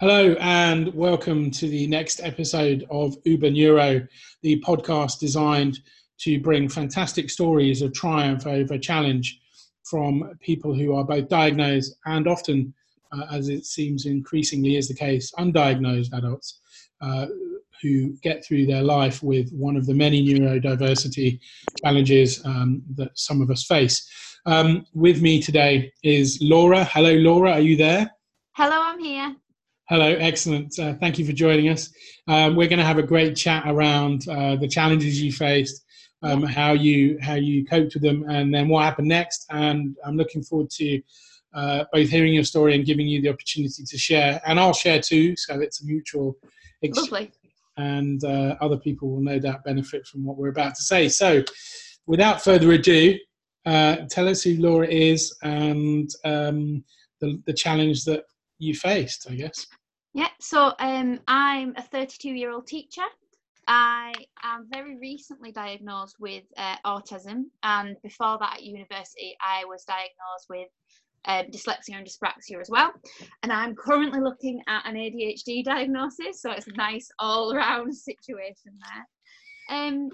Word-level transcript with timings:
Hello, 0.00 0.34
and 0.40 0.92
welcome 0.92 1.52
to 1.52 1.68
the 1.68 1.86
next 1.86 2.20
episode 2.20 2.84
of 2.90 3.16
Uber 3.24 3.50
Neuro, 3.50 4.04
the 4.42 4.60
podcast 4.60 5.20
designed 5.20 5.78
to 6.18 6.40
bring 6.40 6.68
fantastic 6.68 7.30
stories 7.30 7.80
of 7.80 7.92
triumph 7.92 8.44
over 8.44 8.76
challenge 8.76 9.40
from 9.88 10.36
people 10.40 10.74
who 10.74 10.96
are 10.96 11.04
both 11.04 11.28
diagnosed 11.28 11.94
and 12.06 12.26
often, 12.26 12.74
uh, 13.12 13.26
as 13.30 13.48
it 13.48 13.66
seems 13.66 14.04
increasingly 14.04 14.74
is 14.74 14.88
the 14.88 14.94
case, 14.94 15.30
undiagnosed 15.38 16.12
adults 16.12 16.60
uh, 17.00 17.26
who 17.80 18.14
get 18.20 18.44
through 18.44 18.66
their 18.66 18.82
life 18.82 19.22
with 19.22 19.48
one 19.52 19.76
of 19.76 19.86
the 19.86 19.94
many 19.94 20.26
neurodiversity 20.26 21.38
challenges 21.84 22.44
um, 22.44 22.82
that 22.96 23.16
some 23.16 23.40
of 23.40 23.48
us 23.48 23.64
face. 23.64 24.10
Um, 24.44 24.86
with 24.92 25.22
me 25.22 25.40
today 25.40 25.92
is 26.02 26.40
Laura. 26.42 26.82
Hello, 26.82 27.12
Laura, 27.12 27.52
are 27.52 27.60
you 27.60 27.76
there? 27.76 28.10
Hello, 28.56 28.76
I'm 28.76 28.98
here. 28.98 29.36
Hello, 29.90 30.06
excellent. 30.06 30.78
Uh, 30.78 30.94
thank 30.94 31.18
you 31.18 31.26
for 31.26 31.32
joining 31.32 31.68
us. 31.68 31.92
Um, 32.26 32.56
we're 32.56 32.68
going 32.68 32.78
to 32.78 32.86
have 32.86 32.96
a 32.96 33.02
great 33.02 33.36
chat 33.36 33.64
around 33.66 34.26
uh, 34.28 34.56
the 34.56 34.66
challenges 34.66 35.20
you 35.20 35.30
faced, 35.30 35.84
um, 36.22 36.42
how 36.42 36.72
you 36.72 37.18
how 37.20 37.34
you 37.34 37.66
coped 37.66 37.92
with 37.92 38.02
them, 38.02 38.24
and 38.26 38.52
then 38.54 38.68
what 38.68 38.84
happened 38.84 39.08
next. 39.08 39.44
And 39.50 39.94
I'm 40.02 40.16
looking 40.16 40.42
forward 40.42 40.70
to 40.70 41.02
uh, 41.52 41.84
both 41.92 42.08
hearing 42.08 42.32
your 42.32 42.44
story 42.44 42.74
and 42.74 42.86
giving 42.86 43.06
you 43.06 43.20
the 43.20 43.28
opportunity 43.28 43.84
to 43.84 43.98
share. 43.98 44.40
And 44.46 44.58
I'll 44.58 44.72
share 44.72 45.02
too, 45.02 45.36
so 45.36 45.60
it's 45.60 45.82
a 45.82 45.84
mutual 45.84 46.38
exchange. 46.80 47.10
Lovely. 47.10 47.32
And 47.76 48.24
uh, 48.24 48.56
other 48.62 48.78
people 48.78 49.10
will 49.10 49.20
no 49.20 49.38
doubt 49.38 49.64
benefit 49.64 50.06
from 50.06 50.24
what 50.24 50.38
we're 50.38 50.48
about 50.48 50.76
to 50.76 50.82
say. 50.82 51.10
So, 51.10 51.44
without 52.06 52.42
further 52.42 52.72
ado, 52.72 53.18
uh, 53.66 53.96
tell 54.08 54.28
us 54.28 54.42
who 54.42 54.56
Laura 54.56 54.86
is 54.86 55.36
and 55.42 56.08
um, 56.24 56.84
the, 57.20 57.42
the 57.44 57.52
challenge 57.52 58.04
that 58.04 58.24
you 58.64 58.74
faced, 58.74 59.26
I 59.30 59.34
guess. 59.34 59.66
Yeah, 60.14 60.28
so 60.40 60.72
um, 60.78 61.20
I'm 61.26 61.74
a 61.76 61.82
32 61.82 62.30
year 62.30 62.52
old 62.52 62.66
teacher. 62.66 63.02
I 63.66 64.12
am 64.42 64.66
very 64.70 64.98
recently 64.98 65.50
diagnosed 65.50 66.16
with 66.20 66.44
uh, 66.56 66.76
autism, 66.84 67.44
and 67.62 67.96
before 68.02 68.36
that 68.38 68.54
at 68.56 68.62
university, 68.62 69.36
I 69.40 69.64
was 69.64 69.84
diagnosed 69.84 70.46
with 70.50 70.68
um, 71.26 71.46
dyslexia 71.46 71.96
and 71.96 72.06
dyspraxia 72.06 72.60
as 72.60 72.68
well. 72.70 72.92
And 73.42 73.52
I'm 73.52 73.74
currently 73.74 74.20
looking 74.20 74.62
at 74.68 74.86
an 74.86 74.94
ADHD 74.96 75.64
diagnosis, 75.64 76.42
so 76.42 76.50
it's 76.50 76.66
a 76.66 76.72
nice 76.72 77.08
all 77.18 77.54
round 77.54 77.96
situation 77.96 78.78
there. 79.68 79.78
Um, 79.78 80.10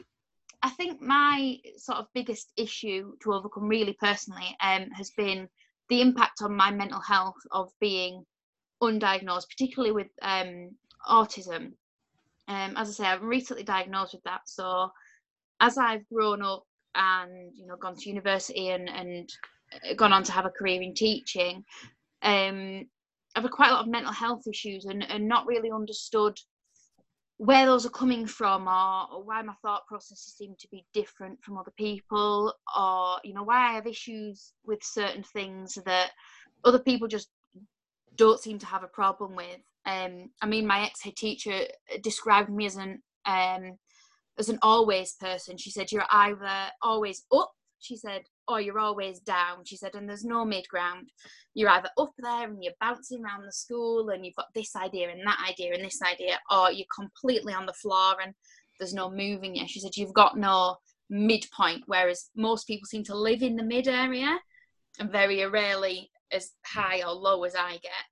I 0.63 0.71
think 0.71 1.01
my 1.01 1.57
sort 1.77 1.99
of 1.99 2.07
biggest 2.15 2.53
issue 2.57 3.13
to 3.23 3.33
overcome, 3.33 3.69
really 3.69 3.97
personally, 4.01 4.57
um, 4.63 4.91
has 4.91 5.11
been 5.17 5.49
the 5.89 6.01
impact 6.01 6.43
on 6.43 6.55
my 6.55 6.71
mental 6.71 7.01
health 7.01 7.39
of 7.51 7.71
being 7.81 8.25
undiagnosed, 8.83 9.49
particularly 9.49 9.93
with 9.93 10.09
um, 10.23 10.71
autism. 11.09 11.73
Um, 12.49 12.75
as 12.77 12.89
I 12.89 12.93
say, 12.93 13.05
I'm 13.07 13.25
recently 13.25 13.63
diagnosed 13.63 14.15
with 14.15 14.25
that. 14.25 14.43
So 14.47 14.91
as 15.61 15.79
I've 15.79 16.09
grown 16.13 16.43
up 16.43 16.65
and 16.95 17.53
you 17.55 17.67
know 17.67 17.77
gone 17.77 17.95
to 17.95 18.09
university 18.09 18.71
and 18.71 18.89
and 18.89 19.29
uh, 19.73 19.95
gone 19.95 20.13
on 20.13 20.25
to 20.25 20.33
have 20.33 20.47
a 20.47 20.51
career 20.51 20.83
in 20.83 20.95
teaching, 20.95 21.65
um, 22.23 22.87
I've 23.37 23.45
had 23.45 23.53
quite 23.53 23.71
a 23.71 23.75
lot 23.75 23.85
of 23.85 23.91
mental 23.91 24.13
health 24.13 24.43
issues 24.49 24.87
and, 24.87 25.03
and 25.09 25.29
not 25.29 25.47
really 25.47 25.71
understood 25.71 26.37
where 27.37 27.65
those 27.65 27.87
are 27.87 27.91
coming 27.91 28.27
from 28.27 28.69
or, 28.69 29.07
or, 29.11 29.25
why 29.25 29.41
my 29.41 29.55
thought 29.63 29.87
processes 29.87 30.35
seem 30.37 30.55
to 30.59 30.69
be 30.71 30.85
different 30.93 31.43
from 31.43 31.57
other 31.57 31.73
people 31.79 32.53
or 32.77 33.17
you 33.25 33.33
know 33.33 33.43
why 33.45 33.71
i 33.71 33.73
have 33.73 33.87
issues 33.87 34.53
with 34.67 34.79
certain 34.83 35.23
things 35.23 35.79
that 35.87 36.11
other 36.65 36.79
people 36.79 37.09
just 37.09 37.31
don't 38.21 38.39
seem 38.39 38.59
to 38.59 38.67
have 38.67 38.85
a 38.85 38.89
problem 38.89 39.35
with. 39.35 39.61
Um, 39.87 40.29
I 40.43 40.47
mean, 40.47 40.67
my 40.67 40.85
ex 40.85 41.03
head 41.03 41.17
teacher 41.17 41.63
described 42.03 42.51
me 42.51 42.67
as 42.67 42.77
an 42.77 43.03
um, 43.25 43.79
as 44.39 44.51
an 44.51 44.59
always 44.61 45.15
person. 45.15 45.57
She 45.57 45.71
said 45.71 45.91
you're 45.91 46.05
either 46.11 46.71
always 46.83 47.25
up, 47.33 47.51
she 47.79 47.97
said, 47.97 48.23
or 48.47 48.61
you're 48.61 48.79
always 48.79 49.21
down. 49.21 49.65
She 49.65 49.79
said, 49.79 49.95
and 49.95 50.07
there's 50.07 50.25
no 50.25 50.45
mid 50.45 50.69
ground. 50.69 51.09
You're 51.55 51.71
either 51.71 51.89
up 51.97 52.13
there 52.19 52.45
and 52.45 52.63
you're 52.63 52.75
bouncing 52.79 53.25
around 53.25 53.47
the 53.47 53.53
school 53.53 54.11
and 54.11 54.25
you've 54.25 54.37
got 54.37 54.53
this 54.55 54.77
idea 54.77 55.09
and 55.09 55.27
that 55.27 55.47
idea 55.49 55.73
and 55.73 55.83
this 55.83 56.03
idea, 56.03 56.39
or 56.51 56.71
you're 56.71 56.87
completely 56.95 57.55
on 57.55 57.65
the 57.65 57.73
floor 57.73 58.17
and 58.23 58.35
there's 58.79 58.95
no 58.95 59.11
moving 59.11 59.57
you. 59.57 59.67
She 59.67 59.81
said 59.81 59.97
you've 59.97 60.13
got 60.13 60.37
no 60.37 60.77
midpoint, 61.09 61.85
whereas 61.87 62.29
most 62.37 62.67
people 62.67 62.87
seem 62.87 63.05
to 63.05 63.17
live 63.17 63.43
in 63.43 63.57
the 63.57 63.63
mid 63.63 63.89
area 63.89 64.39
and 64.99 65.11
very 65.11 65.45
rarely 65.47 66.11
as 66.33 66.53
high 66.65 67.03
or 67.03 67.13
low 67.13 67.45
as 67.45 67.55
I 67.55 67.73
get. 67.73 68.05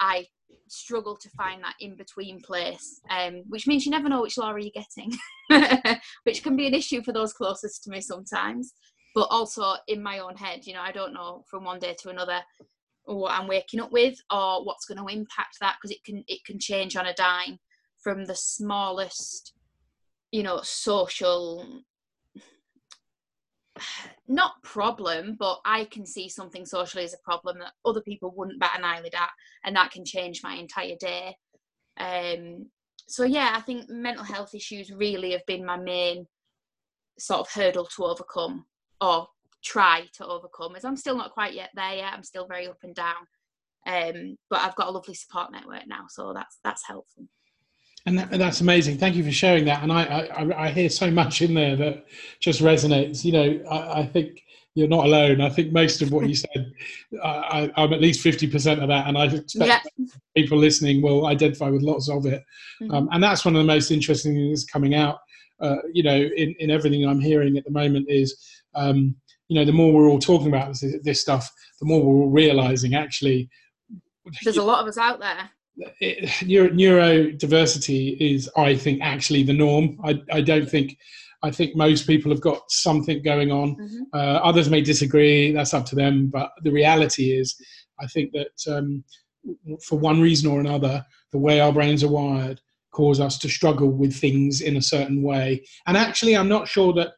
I 0.00 0.26
struggle 0.68 1.16
to 1.16 1.30
find 1.30 1.62
that 1.62 1.74
in 1.80 1.96
between 1.96 2.40
place, 2.40 3.00
um, 3.10 3.42
which 3.48 3.66
means 3.66 3.84
you 3.84 3.90
never 3.90 4.08
know 4.08 4.22
which 4.22 4.38
Laura 4.38 4.62
you're 4.62 4.70
getting, 4.72 5.12
which 6.24 6.42
can 6.42 6.56
be 6.56 6.66
an 6.66 6.74
issue 6.74 7.02
for 7.02 7.12
those 7.12 7.32
closest 7.32 7.84
to 7.84 7.90
me 7.90 8.00
sometimes. 8.00 8.74
But 9.14 9.28
also 9.30 9.74
in 9.88 10.02
my 10.02 10.18
own 10.18 10.36
head, 10.36 10.66
you 10.66 10.74
know, 10.74 10.82
I 10.82 10.92
don't 10.92 11.14
know 11.14 11.44
from 11.48 11.64
one 11.64 11.78
day 11.78 11.96
to 12.02 12.10
another 12.10 12.42
what 13.04 13.32
I'm 13.32 13.48
waking 13.48 13.80
up 13.80 13.92
with 13.92 14.18
or 14.30 14.64
what's 14.64 14.84
going 14.84 14.98
to 14.98 15.12
impact 15.12 15.56
that 15.60 15.76
because 15.80 15.96
it 15.96 16.04
can 16.04 16.24
it 16.26 16.44
can 16.44 16.58
change 16.58 16.96
on 16.96 17.06
a 17.06 17.14
dime 17.14 17.58
from 18.02 18.24
the 18.24 18.34
smallest, 18.34 19.54
you 20.32 20.42
know, 20.42 20.60
social 20.62 21.82
not 24.28 24.62
problem, 24.62 25.36
but 25.38 25.60
I 25.64 25.84
can 25.84 26.06
see 26.06 26.28
something 26.28 26.66
socially 26.66 27.04
as 27.04 27.14
a 27.14 27.18
problem 27.24 27.58
that 27.58 27.72
other 27.84 28.00
people 28.00 28.32
wouldn't 28.36 28.60
bat 28.60 28.76
an 28.76 28.84
eyelid 28.84 29.14
at, 29.14 29.30
and 29.64 29.76
that 29.76 29.90
can 29.92 30.04
change 30.04 30.42
my 30.42 30.54
entire 30.54 30.96
day. 30.98 31.36
Um, 31.98 32.66
so 33.08 33.24
yeah, 33.24 33.54
I 33.54 33.60
think 33.60 33.88
mental 33.88 34.24
health 34.24 34.54
issues 34.54 34.90
really 34.90 35.32
have 35.32 35.46
been 35.46 35.64
my 35.64 35.76
main 35.76 36.26
sort 37.18 37.40
of 37.40 37.50
hurdle 37.50 37.86
to 37.96 38.04
overcome 38.04 38.66
or 39.00 39.28
try 39.64 40.04
to 40.14 40.26
overcome. 40.26 40.76
As 40.76 40.84
I'm 40.84 40.96
still 40.96 41.16
not 41.16 41.32
quite 41.32 41.54
yet 41.54 41.70
there 41.74 41.94
yet, 41.94 42.12
I'm 42.12 42.22
still 42.22 42.46
very 42.46 42.66
up 42.68 42.78
and 42.82 42.94
down. 42.94 43.26
Um, 43.86 44.36
but 44.50 44.60
I've 44.60 44.74
got 44.74 44.88
a 44.88 44.90
lovely 44.90 45.14
support 45.14 45.52
network 45.52 45.86
now, 45.86 46.06
so 46.08 46.32
that's 46.32 46.58
that's 46.64 46.86
helpful. 46.86 47.28
And, 48.06 48.18
that, 48.18 48.30
that's 48.30 48.60
amazing. 48.60 48.98
Thank 48.98 49.16
you 49.16 49.24
for 49.24 49.32
sharing 49.32 49.64
that. 49.64 49.82
And 49.82 49.92
I, 49.92 50.04
I, 50.04 50.66
I, 50.66 50.70
hear 50.70 50.88
so 50.88 51.10
much 51.10 51.42
in 51.42 51.54
there 51.54 51.74
that 51.74 52.06
just 52.38 52.62
resonates. 52.62 53.24
You 53.24 53.32
know, 53.32 53.68
I, 53.68 54.00
I 54.00 54.06
think 54.06 54.44
you're 54.74 54.88
not 54.88 55.06
alone. 55.06 55.40
I 55.40 55.48
think 55.48 55.72
most 55.72 56.02
of 56.02 56.12
what 56.12 56.28
you 56.28 56.36
said, 56.36 56.72
I, 57.24 57.70
am 57.76 57.92
at 57.92 58.00
least 58.00 58.24
50% 58.24 58.80
of 58.80 58.88
that. 58.88 59.08
And 59.08 59.18
I 59.18 59.24
expect 59.24 59.88
yeah. 59.98 60.06
people 60.36 60.56
listening 60.56 61.02
will 61.02 61.26
identify 61.26 61.68
with 61.68 61.82
lots 61.82 62.08
of 62.08 62.26
it. 62.26 62.44
Mm-hmm. 62.80 62.94
Um, 62.94 63.08
and 63.10 63.22
that's 63.22 63.44
one 63.44 63.56
of 63.56 63.60
the 63.60 63.66
most 63.66 63.90
interesting 63.90 64.34
things 64.34 64.64
coming 64.64 64.94
out, 64.94 65.18
uh, 65.60 65.76
you 65.92 66.02
know, 66.02 66.14
in, 66.14 66.54
in 66.60 66.70
everything 66.70 67.04
I'm 67.06 67.20
hearing 67.20 67.56
at 67.56 67.64
the 67.64 67.70
moment 67.70 68.06
is, 68.08 68.38
um, 68.74 69.16
you 69.48 69.58
know, 69.58 69.64
the 69.64 69.72
more 69.72 69.92
we're 69.92 70.08
all 70.08 70.18
talking 70.18 70.48
about 70.48 70.68
this, 70.68 70.84
this 71.02 71.20
stuff, 71.20 71.50
the 71.80 71.86
more 71.86 72.02
we're 72.04 72.22
all 72.22 72.30
realizing 72.30 72.94
actually. 72.94 73.48
There's 74.44 74.58
a 74.58 74.62
lot 74.62 74.82
of 74.82 74.88
us 74.88 74.98
out 74.98 75.20
there 75.20 75.50
it, 76.00 76.30
neuro, 76.46 76.70
neurodiversity 76.70 78.16
is, 78.20 78.50
I 78.56 78.76
think, 78.76 79.02
actually 79.02 79.42
the 79.42 79.52
norm. 79.52 79.98
I, 80.04 80.20
I 80.32 80.40
don't 80.40 80.68
think. 80.68 80.96
I 81.42 81.50
think 81.50 81.76
most 81.76 82.06
people 82.06 82.32
have 82.32 82.40
got 82.40 82.68
something 82.70 83.22
going 83.22 83.52
on. 83.52 83.76
Mm-hmm. 83.76 84.02
Uh, 84.12 84.40
others 84.42 84.70
may 84.70 84.80
disagree. 84.80 85.52
That's 85.52 85.74
up 85.74 85.84
to 85.86 85.94
them. 85.94 86.28
But 86.28 86.50
the 86.62 86.72
reality 86.72 87.30
is, 87.38 87.54
I 88.00 88.06
think 88.06 88.32
that 88.32 88.74
um, 88.74 89.04
for 89.86 89.98
one 89.98 90.20
reason 90.20 90.50
or 90.50 90.60
another, 90.60 91.04
the 91.32 91.38
way 91.38 91.60
our 91.60 91.72
brains 91.72 92.02
are 92.02 92.08
wired 92.08 92.60
cause 92.90 93.20
us 93.20 93.38
to 93.38 93.48
struggle 93.48 93.90
with 93.90 94.16
things 94.16 94.62
in 94.62 94.78
a 94.78 94.82
certain 94.82 95.22
way. 95.22 95.62
And 95.86 95.96
actually, 95.96 96.34
I'm 96.36 96.48
not 96.48 96.66
sure 96.66 96.94
that 96.94 97.12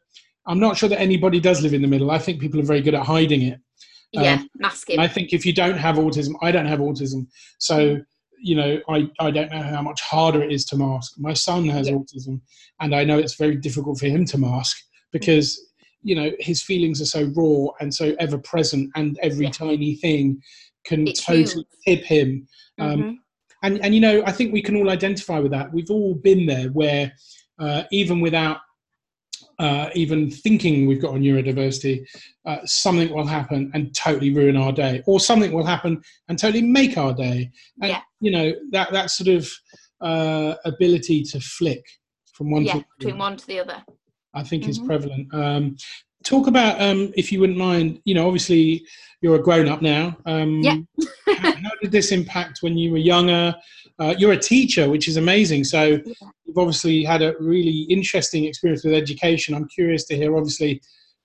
I'm 0.47 0.59
not 0.59 0.77
sure 0.77 0.89
that 0.89 1.01
anybody 1.01 1.41
does 1.41 1.63
live 1.63 1.75
in 1.75 1.83
the 1.83 1.89
middle. 1.89 2.11
I 2.11 2.19
think 2.19 2.41
people 2.41 2.59
are 2.59 2.65
very 2.65 2.81
good 2.81 2.95
at 2.95 3.07
hiding 3.07 3.43
it. 3.43 3.61
Yeah, 4.13 4.35
um, 4.35 4.49
masking. 4.57 4.99
I 4.99 5.07
think 5.07 5.33
if 5.33 5.47
you 5.47 5.53
don't 5.53 5.79
have 5.79 5.97
autism, 5.97 6.35
I 6.43 6.51
don't 6.51 6.67
have 6.67 6.81
autism, 6.81 7.29
so. 7.59 7.99
You 8.41 8.57
know, 8.57 8.81
I, 8.89 9.11
I 9.21 9.31
don't 9.31 9.51
know 9.51 9.63
how 9.63 9.83
much 9.83 10.01
harder 10.01 10.43
it 10.43 10.53
is 10.53 10.65
to 10.67 10.77
mask. 10.77 11.15
My 11.19 11.33
son 11.33 11.69
has 11.69 11.89
yeah. 11.89 11.95
autism, 11.95 12.41
and 12.81 12.95
I 12.95 13.05
know 13.05 13.19
it's 13.19 13.35
very 13.35 13.57
difficult 13.57 13.99
for 13.99 14.07
him 14.07 14.25
to 14.27 14.39
mask 14.39 14.77
because, 15.13 15.61
you 16.03 16.15
know, 16.15 16.31
his 16.39 16.63
feelings 16.63 17.01
are 17.01 17.07
so 17.07 17.33
raw 17.35 17.73
and 17.81 17.93
so 17.93 18.15
ever 18.21 18.39
present, 18.39 18.91
and 18.95 19.19
every 19.23 19.47
yeah. 19.47 19.51
tiny 19.51 19.97
thing 19.97 20.41
can 20.85 21.05
totally 21.07 21.67
tip 21.87 22.05
him. 22.05 22.47
Um, 22.79 23.01
mm-hmm. 23.01 23.11
and, 23.65 23.85
and, 23.85 23.95
you 23.95 24.01
know, 24.01 24.23
I 24.25 24.33
think 24.33 24.53
we 24.53 24.63
can 24.63 24.77
all 24.77 24.91
identify 24.91 25.39
with 25.41 25.51
that. 25.53 25.73
We've 25.73 25.91
all 25.91 26.15
been 26.15 26.47
there 26.47 26.69
where, 26.69 27.13
uh, 27.59 27.83
even 27.91 28.21
without 28.21 28.59
uh, 29.59 29.91
even 29.95 30.31
thinking 30.31 30.87
we've 30.87 31.03
got 31.03 31.15
a 31.15 31.19
neurodiversity, 31.19 32.07
uh, 32.47 32.59
something 32.65 33.13
will 33.13 33.27
happen 33.27 33.71
and 33.75 33.95
totally 33.95 34.33
ruin 34.33 34.57
our 34.57 34.73
day, 34.73 35.03
or 35.07 35.19
something 35.21 35.53
will 35.53 35.67
happen 35.67 36.01
and 36.29 36.39
totally 36.39 36.63
make 36.63 36.97
our 36.97 37.13
day. 37.13 37.51
And, 37.83 37.91
yeah. 37.91 38.01
you 38.21 38.31
know, 38.31 38.53
that, 38.71 38.93
that 38.93 39.11
sort 39.11 39.29
of 39.29 39.51
uh, 40.01 40.55
ability 40.65 41.23
to 41.25 41.41
flick 41.41 41.85
from 42.33 42.51
one 42.51 42.63
yeah, 42.63 42.75
to 42.75 42.85
between 42.99 43.19
one 43.19 43.37
to 43.37 43.47
the 43.47 43.61
other, 43.61 43.83
I 44.35 44.45
think 44.45 44.63
mm-hmm. 44.63 44.71
is 44.71 44.79
prevalent. 44.79 45.35
Um, 45.35 45.77
talk 46.25 46.47
about, 46.47 46.81
um, 46.81 47.13
if 47.17 47.33
you 47.33 47.41
wouldn't 47.41 47.59
mind, 47.59 48.01
you 48.05 48.15
know, 48.15 48.27
obviously 48.27 48.87
you're 49.21 49.37
a 49.37 49.43
grown 49.43 49.69
up 49.69 49.83
now. 49.83 50.17
Um, 50.27 50.61
yeah. 50.63 50.77
how, 51.27 51.53
how, 51.53 51.71
did 51.83 51.91
this 51.91 52.13
impact 52.13 52.59
when 52.61 52.79
you 52.79 52.93
were 52.93 52.99
younger? 52.99 53.55
Uh, 53.99 54.15
you're 54.17 54.33
a 54.33 54.39
teacher, 54.39 54.89
which 54.89 55.09
is 55.09 55.17
amazing. 55.17 55.65
So 55.65 56.01
yeah. 56.05 56.15
you've 56.45 56.59
obviously 56.59 57.03
had 57.03 57.23
a 57.23 57.35
really 57.41 57.87
interesting 57.91 58.45
experience 58.45 58.85
with 58.85 58.95
education. 58.95 59.55
I'm 59.55 59.69
curious 59.69 60.05
to 60.07 60.17
hear, 60.17 60.37
obviously. 60.37 60.81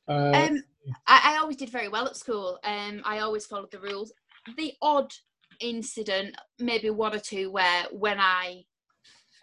Uh, 0.08 0.32
um, 0.34 0.64
I, 1.08 1.36
I, 1.36 1.38
always 1.40 1.58
did 1.58 1.70
very 1.70 1.88
well 1.88 2.08
at 2.08 2.18
school. 2.18 2.60
Um, 2.64 3.02
I 3.06 3.20
always 3.20 3.46
followed 3.46 3.72
the 3.72 3.80
rules. 3.80 4.12
The 4.58 4.74
odd 4.82 5.12
incident, 5.62 6.36
maybe 6.60 6.90
one 6.90 7.16
or 7.16 7.20
two, 7.20 7.52
where 7.52 7.86
when 7.92 8.20
I 8.20 8.64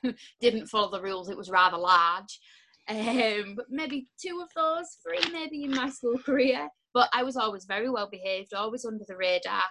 didn't 0.41 0.67
follow 0.67 0.91
the 0.91 1.03
rules, 1.03 1.31
it 1.31 1.37
was 1.37 1.51
rather 1.51 1.79
large. 1.79 2.41
Um, 2.89 3.57
maybe 3.69 4.09
two 4.21 4.43
of 4.43 4.49
those, 4.57 4.99
three 5.03 5.33
maybe 5.33 5.65
in 5.65 5.71
my 5.71 5.89
school 5.89 6.19
career. 6.25 6.69
But 6.93 7.09
I 7.13 7.23
was 7.23 7.37
always 7.37 7.65
very 7.65 7.89
well 7.89 8.09
behaved, 8.11 8.53
always 8.53 8.85
under 8.85 9.05
the 9.07 9.17
radar. 9.17 9.63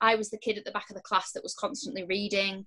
I 0.00 0.14
was 0.14 0.30
the 0.30 0.38
kid 0.38 0.56
at 0.56 0.64
the 0.64 0.70
back 0.70 0.88
of 0.88 0.94
the 0.94 1.02
class 1.02 1.32
that 1.32 1.42
was 1.42 1.54
constantly 1.54 2.04
reading. 2.04 2.64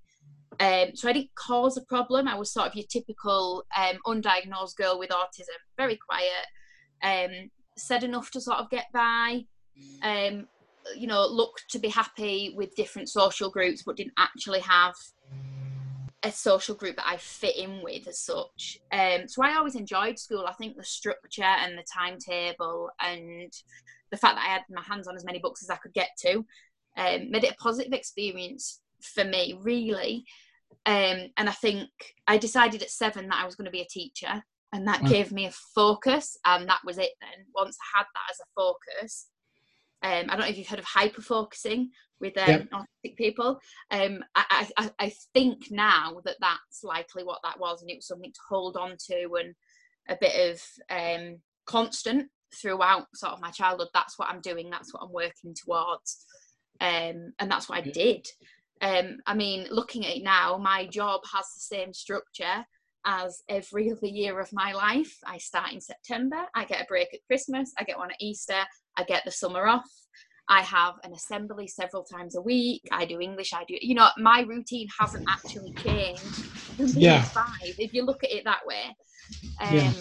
Um, 0.62 0.96
so 0.96 1.10
I 1.10 1.13
didn't 1.13 1.34
cause 1.34 1.75
a 1.75 1.81
problem. 1.81 2.28
I 2.28 2.36
was 2.36 2.54
sort 2.54 2.68
of 2.68 2.75
your 2.75 2.86
typical 2.88 3.66
um, 3.75 3.98
undiagnosed 4.06 4.75
girl 4.75 5.00
with 5.00 5.10
autism, 5.10 5.58
very 5.75 5.98
quiet, 5.98 6.46
um, 7.04 7.50
said 7.75 8.04
enough 8.04 8.30
to 8.31 8.42
sort 8.42 8.60
of 8.60 8.69
get 8.69 8.86
by, 8.94 9.44
um, 10.04 10.48
you 10.96 11.08
know, 11.08 11.25
looked 11.25 11.66
to 11.72 11.80
be 11.80 11.90
happy 11.90 12.54
with 12.56 12.75
different 12.75 13.10
social 13.10 13.50
groups, 13.50 13.81
but 13.81 13.98
didn't 13.98 14.13
actually 14.19 14.60
have 14.60 14.94
a 16.22 16.31
social 16.31 16.75
group 16.75 16.98
that 16.98 17.08
I 17.08 17.18
fit 17.18 17.58
in 17.58 17.81
with 17.81 18.08
as 18.08 18.19
such. 18.19 18.78
Um, 18.92 19.28
so 19.28 19.44
I 19.44 19.56
always 19.56 19.75
enjoyed 19.75 20.19
school. 20.19 20.46
I 20.48 20.54
think 20.54 20.78
the 20.78 20.84
structure 20.84 21.42
and 21.42 21.75
the 21.75 21.86
timetable 21.92 22.92
and 23.00 23.52
the 24.12 24.18
fact 24.18 24.36
that 24.36 24.46
I 24.46 24.54
had 24.54 24.62
my 24.69 24.84
hands 24.84 25.08
on 25.08 25.16
as 25.16 25.25
many 25.25 25.40
books 25.40 25.63
as 25.63 25.72
I 25.72 25.78
could 25.78 25.94
get 25.94 26.10
to 26.19 26.46
um, 26.98 27.31
made 27.31 27.46
it 27.46 27.54
a 27.54 27.63
positive 27.63 27.94
experience 27.94 28.81
for 29.02 29.24
me, 29.24 29.58
really. 29.60 30.25
Um, 30.85 31.29
and 31.38 31.47
I 31.50 31.51
think 31.51 31.89
I 32.27 32.38
decided 32.38 32.81
at 32.81 32.89
seven 32.89 33.27
that 33.27 33.41
I 33.41 33.45
was 33.45 33.56
going 33.56 33.65
to 33.65 33.71
be 33.71 33.81
a 33.81 33.85
teacher, 33.85 34.44
and 34.73 34.88
that 34.88 35.06
gave 35.06 35.31
me 35.31 35.45
a 35.45 35.51
focus, 35.75 36.38
and 36.45 36.68
that 36.69 36.81
was 36.85 36.97
it. 36.97 37.12
Then 37.21 37.45
once 37.53 37.77
I 37.79 38.00
had 38.00 38.06
that 38.13 38.31
as 38.31 38.39
a 38.39 38.50
focus, 38.56 39.27
um, 40.03 40.25
I 40.29 40.35
don't 40.35 40.39
know 40.39 40.47
if 40.47 40.57
you've 40.57 40.68
heard 40.68 40.79
of 40.79 40.85
hyper 40.85 41.21
focusing 41.21 41.91
with 42.19 42.38
um, 42.38 42.50
yep. 42.50 42.68
autistic 42.71 43.15
people. 43.18 43.59
Um, 43.91 44.23
I, 44.35 44.68
I, 44.77 44.91
I 45.00 45.13
think 45.33 45.69
now 45.71 46.21
that 46.25 46.38
that's 46.39 46.83
likely 46.83 47.24
what 47.24 47.39
that 47.44 47.59
was, 47.59 47.81
and 47.81 47.91
it 47.91 47.97
was 47.97 48.07
something 48.07 48.31
to 48.31 48.39
hold 48.50 48.77
on 48.77 48.95
to 49.09 49.29
and 49.39 49.53
a 50.09 50.17
bit 50.19 50.51
of 50.51 50.62
um, 50.89 51.38
constant 51.65 52.29
throughout 52.59 53.07
sort 53.13 53.33
of 53.33 53.41
my 53.41 53.51
childhood. 53.51 53.89
That's 53.94 54.17
what 54.17 54.29
I'm 54.29 54.41
doing. 54.41 54.69
That's 54.69 54.94
what 54.94 55.03
I'm 55.03 55.13
working 55.13 55.53
towards, 55.53 56.25
um, 56.79 57.33
and 57.39 57.51
that's 57.51 57.69
what 57.69 57.77
I 57.77 57.81
did. 57.81 58.25
Um, 58.81 59.18
I 59.28 59.36
mean, 59.36 59.68
looking 59.69 60.06
at 60.06 60.18
it 60.18 60.24
now, 60.24 60.57
my 60.57 60.88
job 60.88 61.22
has 61.33 61.45
the 61.54 61.75
same 61.75 61.94
structure 61.94 62.66
as 63.06 63.42
every 63.50 63.92
other 63.92 64.07
year 64.07 64.39
of 64.39 64.50
my 64.51 64.74
life. 64.74 65.16
I 65.25 65.38
start 65.38 65.72
in 65.72 65.81
September, 65.81 66.45
I 66.56 66.66
get 66.66 66.81
a 66.81 66.86
break 66.86 67.13
at 67.13 67.25
Christmas, 67.28 67.72
I 67.78 67.83
get 67.83 67.98
one 67.98 68.12
at 68.12 68.18
Easter, 68.19 68.63
I 68.98 69.04
get 69.04 69.24
the 69.25 69.31
summer 69.31 69.68
off. 69.68 69.89
I 70.50 70.62
have 70.63 70.95
an 71.04 71.13
assembly 71.13 71.66
several 71.68 72.04
times 72.04 72.36
a 72.36 72.42
week. 72.42 72.81
I 72.92 73.06
do 73.06 73.22
English. 73.22 73.54
I 73.54 73.63
do, 73.63 73.78
you 73.80 73.95
know, 73.95 74.10
my 74.18 74.42
routine 74.42 74.88
hasn't 75.00 75.25
actually 75.30 75.72
changed 75.75 76.45
yeah. 76.77 77.24
five, 77.24 77.56
if 77.62 77.94
you 77.94 78.04
look 78.04 78.24
at 78.24 78.31
it 78.31 78.44
that 78.44 78.66
way. 78.66 78.94
Um, 79.62 79.77
yeah. 79.77 79.92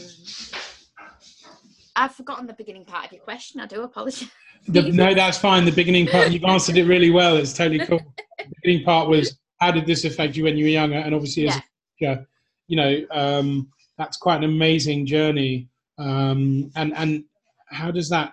I've 2.01 2.15
forgotten 2.15 2.47
the 2.47 2.55
beginning 2.55 2.87
part 2.87 3.05
of 3.05 3.13
your 3.13 3.21
question. 3.21 3.61
I 3.61 3.67
do 3.67 3.83
apologize. 3.83 4.31
The, 4.67 4.91
no, 4.91 5.15
that's 5.15 5.37
fine. 5.37 5.67
The 5.67 5.73
beginning 5.73 6.07
part, 6.07 6.33
you've 6.33 6.45
answered 6.45 6.79
it 6.79 6.85
really 6.85 7.11
well. 7.11 7.37
It's 7.37 7.53
totally 7.53 7.85
cool. 7.87 8.01
The 8.39 8.55
beginning 8.63 8.85
part 8.87 9.07
was 9.07 9.39
how 9.61 9.71
did 9.71 9.85
this 9.85 10.07
affect 10.07 10.35
you 10.35 10.45
when 10.45 10.57
you 10.57 10.65
were 10.65 10.71
younger? 10.71 10.97
And 10.97 11.15
obviously, 11.15 11.47
as 11.47 11.61
yeah. 12.01 12.23
you 12.69 12.77
know, 12.77 13.05
um, 13.11 13.69
that's 13.99 14.17
quite 14.17 14.37
an 14.37 14.45
amazing 14.45 15.05
journey. 15.05 15.69
Um, 15.99 16.71
and 16.75 16.97
and 16.97 17.25
how 17.69 17.91
does 17.91 18.09
that 18.09 18.33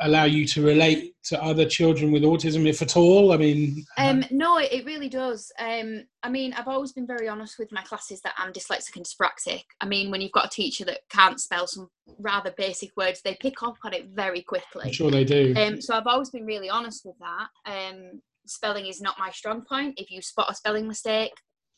allow 0.00 0.24
you 0.24 0.46
to 0.46 0.64
relate 0.64 1.14
to 1.24 1.42
other 1.42 1.66
children 1.66 2.12
with 2.12 2.22
autism, 2.22 2.68
if 2.68 2.82
at 2.82 2.96
all? 2.96 3.32
I 3.32 3.36
mean, 3.36 3.84
um, 3.96 4.24
no, 4.30 4.58
it 4.58 4.84
really 4.84 5.08
does. 5.08 5.50
Um, 5.58 6.04
I 6.22 6.28
mean, 6.28 6.52
I've 6.54 6.68
always 6.68 6.92
been 6.92 7.06
very 7.06 7.28
honest 7.28 7.58
with 7.58 7.72
my 7.72 7.82
classes 7.82 8.20
that 8.22 8.34
I'm 8.36 8.52
dyslexic 8.52 8.96
and 8.96 9.04
dyspraxic. 9.04 9.62
I 9.80 9.86
mean, 9.86 10.10
when 10.10 10.20
you've 10.20 10.32
got 10.32 10.46
a 10.46 10.50
teacher 10.50 10.84
that 10.86 11.00
can't 11.10 11.40
spell 11.40 11.66
some 11.66 11.88
rather 12.18 12.52
basic 12.56 12.90
words, 12.96 13.20
they 13.22 13.36
pick 13.40 13.62
up 13.62 13.76
on 13.84 13.94
it 13.94 14.08
very 14.12 14.42
quickly. 14.42 14.86
I'm 14.86 14.92
sure 14.92 15.10
they 15.10 15.24
do. 15.24 15.54
Um, 15.56 15.80
so 15.80 15.94
I've 15.94 16.06
always 16.06 16.30
been 16.30 16.46
really 16.46 16.70
honest 16.70 17.04
with 17.04 17.16
that. 17.20 17.48
Um, 17.66 18.22
spelling 18.46 18.86
is 18.86 19.00
not 19.00 19.18
my 19.18 19.30
strong 19.30 19.62
point. 19.62 19.94
If 19.98 20.10
you 20.10 20.22
spot 20.22 20.50
a 20.50 20.54
spelling 20.54 20.88
mistake, 20.88 21.32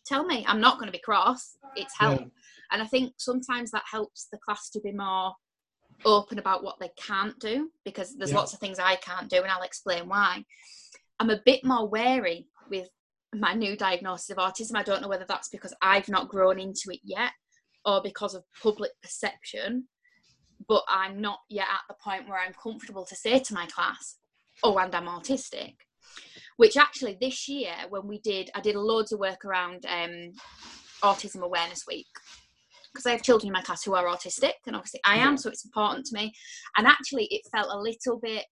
tell 0.07 0.25
me. 0.25 0.45
I'm 0.47 0.61
not 0.61 0.75
going 0.75 0.87
to 0.87 0.93
be 0.93 0.99
cross. 0.99 1.57
It's 1.77 1.95
help. 1.99 2.21
Yeah. 2.21 2.27
And 2.73 2.83
I 2.83 2.87
think 2.87 3.15
sometimes 3.17 3.71
that 3.73 3.83
helps 3.91 4.29
the 4.31 4.39
class 4.39 4.71
to 4.71 4.81
be 4.81 4.93
more 4.93 5.35
open 6.05 6.39
about 6.39 6.63
what 6.63 6.79
they 6.81 6.91
can't 6.97 7.39
do 7.39 7.71
because 7.85 8.17
there's 8.17 8.31
yeah. 8.31 8.39
lots 8.39 8.53
of 8.53 8.61
things 8.61 8.79
I 8.79 8.97
can't 8.97 9.29
do, 9.29 9.39
and 9.43 9.51
I'll 9.51 9.63
explain 9.63 10.09
why. 10.09 10.45
I'm 11.19 11.31
a 11.31 11.41
bit 11.45 11.65
more 11.65 11.89
wary 11.89 12.49
with 12.71 12.89
my 13.35 13.53
new 13.53 13.77
diagnosis 13.77 14.31
of 14.31 14.39
autism. 14.39 14.77
I 14.77 14.83
don't 14.83 15.03
know 15.03 15.09
whether 15.09 15.27
that's 15.29 15.49
because 15.49 15.75
I've 15.83 16.09
not 16.09 16.29
grown 16.29 16.59
into 16.59 16.91
it 16.91 17.01
yet 17.05 17.33
or 17.85 18.03
because 18.03 18.35
of 18.35 18.45
public 18.63 18.93
perception, 19.03 19.87
but 20.69 20.83
I'm 20.89 21.21
not 21.21 21.39
yet 21.49 21.67
at 21.71 21.83
the 21.89 21.97
point 22.03 22.29
where 22.29 22.41
I'm 22.41 22.55
comfortable 22.55 23.05
to 23.07 23.17
say 23.17 23.39
to 23.39 23.55
my 23.55 23.67
class, 23.67 24.17
oh, 24.63 24.77
and 24.79 24.95
I'm 24.95 25.07
autistic. 25.07 25.77
Which 26.57 26.77
actually 26.77 27.17
this 27.21 27.49
year, 27.49 27.73
when 27.89 28.07
we 28.07 28.19
did, 28.21 28.51
I 28.55 28.61
did 28.61 28.75
loads 28.75 29.13
of 29.13 29.21
work 29.21 29.45
around 29.45 29.87
um, 29.87 30.33
Autism 31.03 31.41
Awareness 31.43 31.85
Week 31.87 32.09
because 32.93 33.07
I 33.07 33.13
have 33.13 33.23
children 33.23 33.49
in 33.49 33.53
my 33.53 33.63
class 33.63 33.85
who 33.85 33.95
are 33.95 34.07
autistic, 34.07 34.53
and 34.67 34.75
obviously 34.75 35.01
I 35.05 35.17
am, 35.17 35.37
so 35.37 35.49
it's 35.49 35.65
important 35.65 36.07
to 36.07 36.15
me. 36.15 36.33
And 36.77 36.87
actually, 36.87 37.25
it 37.31 37.43
felt 37.53 37.69
a 37.71 37.79
little 37.79 38.19
bit 38.21 38.45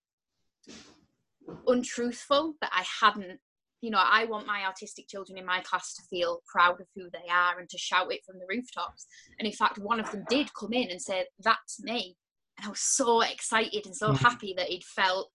untruthful 1.67 2.55
that 2.61 2.71
I 2.73 2.85
hadn't. 3.01 3.41
You 3.81 3.91
know, 3.91 4.03
I 4.03 4.25
want 4.25 4.47
my 4.47 4.61
autistic 4.61 5.09
children 5.09 5.39
in 5.39 5.47
my 5.47 5.61
class 5.61 5.95
to 5.95 6.03
feel 6.11 6.43
proud 6.53 6.81
of 6.81 6.89
who 6.97 7.09
they 7.13 7.31
are 7.31 7.61
and 7.61 7.69
to 7.69 7.79
shout 7.79 8.13
it 8.13 8.25
from 8.27 8.39
the 8.39 8.47
rooftops. 8.49 9.07
And 9.39 9.47
in 9.47 9.53
fact, 9.53 9.79
one 9.79 10.01
of 10.01 10.11
them 10.11 10.25
did 10.29 10.53
come 10.55 10.73
in 10.73 10.91
and 10.91 11.01
say, 11.01 11.25
That's 11.41 11.83
me. 11.83 12.17
And 12.59 12.67
I 12.67 12.71
was 12.71 12.81
so 12.81 13.21
excited 13.21 13.87
and 13.87 13.95
so 13.95 14.09
mm-hmm. 14.09 14.25
happy 14.25 14.55
that 14.57 14.67
he'd 14.67 14.85
felt 14.85 15.31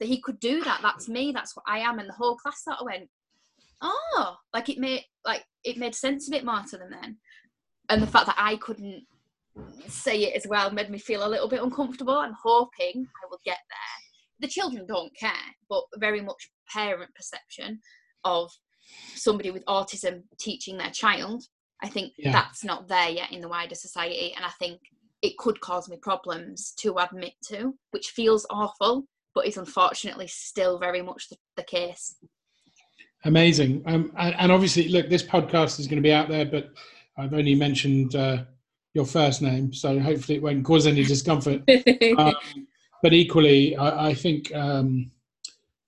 that 0.00 0.08
he 0.08 0.20
could 0.20 0.40
do 0.40 0.62
that. 0.64 0.80
That's 0.82 1.08
me. 1.08 1.30
That's 1.32 1.54
what 1.54 1.64
I 1.68 1.78
am. 1.78 2.00
And 2.00 2.08
the 2.08 2.14
whole 2.14 2.36
class 2.36 2.64
sort 2.64 2.78
of 2.78 2.86
went, 2.86 3.08
Oh, 3.80 4.36
like 4.52 4.68
it 4.68 4.78
made 4.78 5.04
like 5.24 5.44
it 5.62 5.76
made 5.76 5.94
sense 5.94 6.28
a 6.28 6.30
bit 6.30 6.44
more 6.44 6.62
to 6.70 6.76
them 6.76 6.90
then 6.90 7.18
and 7.88 8.02
the 8.02 8.06
fact 8.06 8.26
that 8.26 8.36
I 8.38 8.56
couldn't 8.56 9.04
say 9.86 10.24
it 10.24 10.36
as 10.36 10.46
well 10.48 10.70
made 10.70 10.90
me 10.90 10.98
feel 10.98 11.26
a 11.26 11.28
little 11.28 11.48
bit 11.48 11.62
uncomfortable. 11.62 12.14
I'm 12.14 12.34
hoping 12.42 13.06
I 13.06 13.26
will 13.30 13.40
get 13.44 13.58
there. 13.68 14.40
The 14.40 14.48
children 14.48 14.86
don't 14.86 15.14
care, 15.16 15.30
but 15.68 15.84
very 15.96 16.20
much 16.20 16.50
parent 16.72 17.14
perception 17.14 17.80
of 18.24 18.50
somebody 19.14 19.50
with 19.50 19.64
autism 19.66 20.22
teaching 20.38 20.76
their 20.76 20.90
child. 20.90 21.44
I 21.82 21.88
think 21.88 22.12
yeah. 22.18 22.32
that's 22.32 22.64
not 22.64 22.88
there 22.88 23.10
yet 23.10 23.32
in 23.32 23.40
the 23.40 23.48
wider 23.48 23.74
society, 23.74 24.32
and 24.34 24.44
I 24.44 24.50
think 24.58 24.80
it 25.22 25.38
could 25.38 25.60
cause 25.60 25.88
me 25.88 25.96
problems 25.96 26.72
to 26.78 26.98
admit 26.98 27.32
to, 27.48 27.74
which 27.92 28.08
feels 28.08 28.46
awful, 28.50 29.04
but 29.34 29.46
is 29.46 29.56
unfortunately 29.56 30.26
still 30.26 30.78
very 30.78 31.02
much 31.02 31.28
the, 31.28 31.36
the 31.56 31.62
case. 31.62 32.16
Amazing. 33.24 33.82
Um, 33.86 34.12
and, 34.18 34.34
and, 34.38 34.52
obviously, 34.52 34.88
look, 34.88 35.08
this 35.08 35.22
podcast 35.22 35.80
is 35.80 35.86
going 35.86 35.96
to 35.96 36.06
be 36.06 36.12
out 36.12 36.28
there, 36.28 36.44
but 36.44 36.70
I've 37.16 37.34
only 37.34 37.54
mentioned 37.54 38.14
uh, 38.14 38.44
your 38.94 39.06
first 39.06 39.42
name, 39.42 39.72
so 39.72 39.98
hopefully 39.98 40.36
it 40.36 40.42
won't 40.42 40.64
cause 40.64 40.86
any 40.86 41.04
discomfort. 41.04 41.62
um, 42.18 42.34
but 43.02 43.12
equally, 43.12 43.76
I, 43.76 44.08
I 44.08 44.14
think, 44.14 44.54
um, 44.54 45.10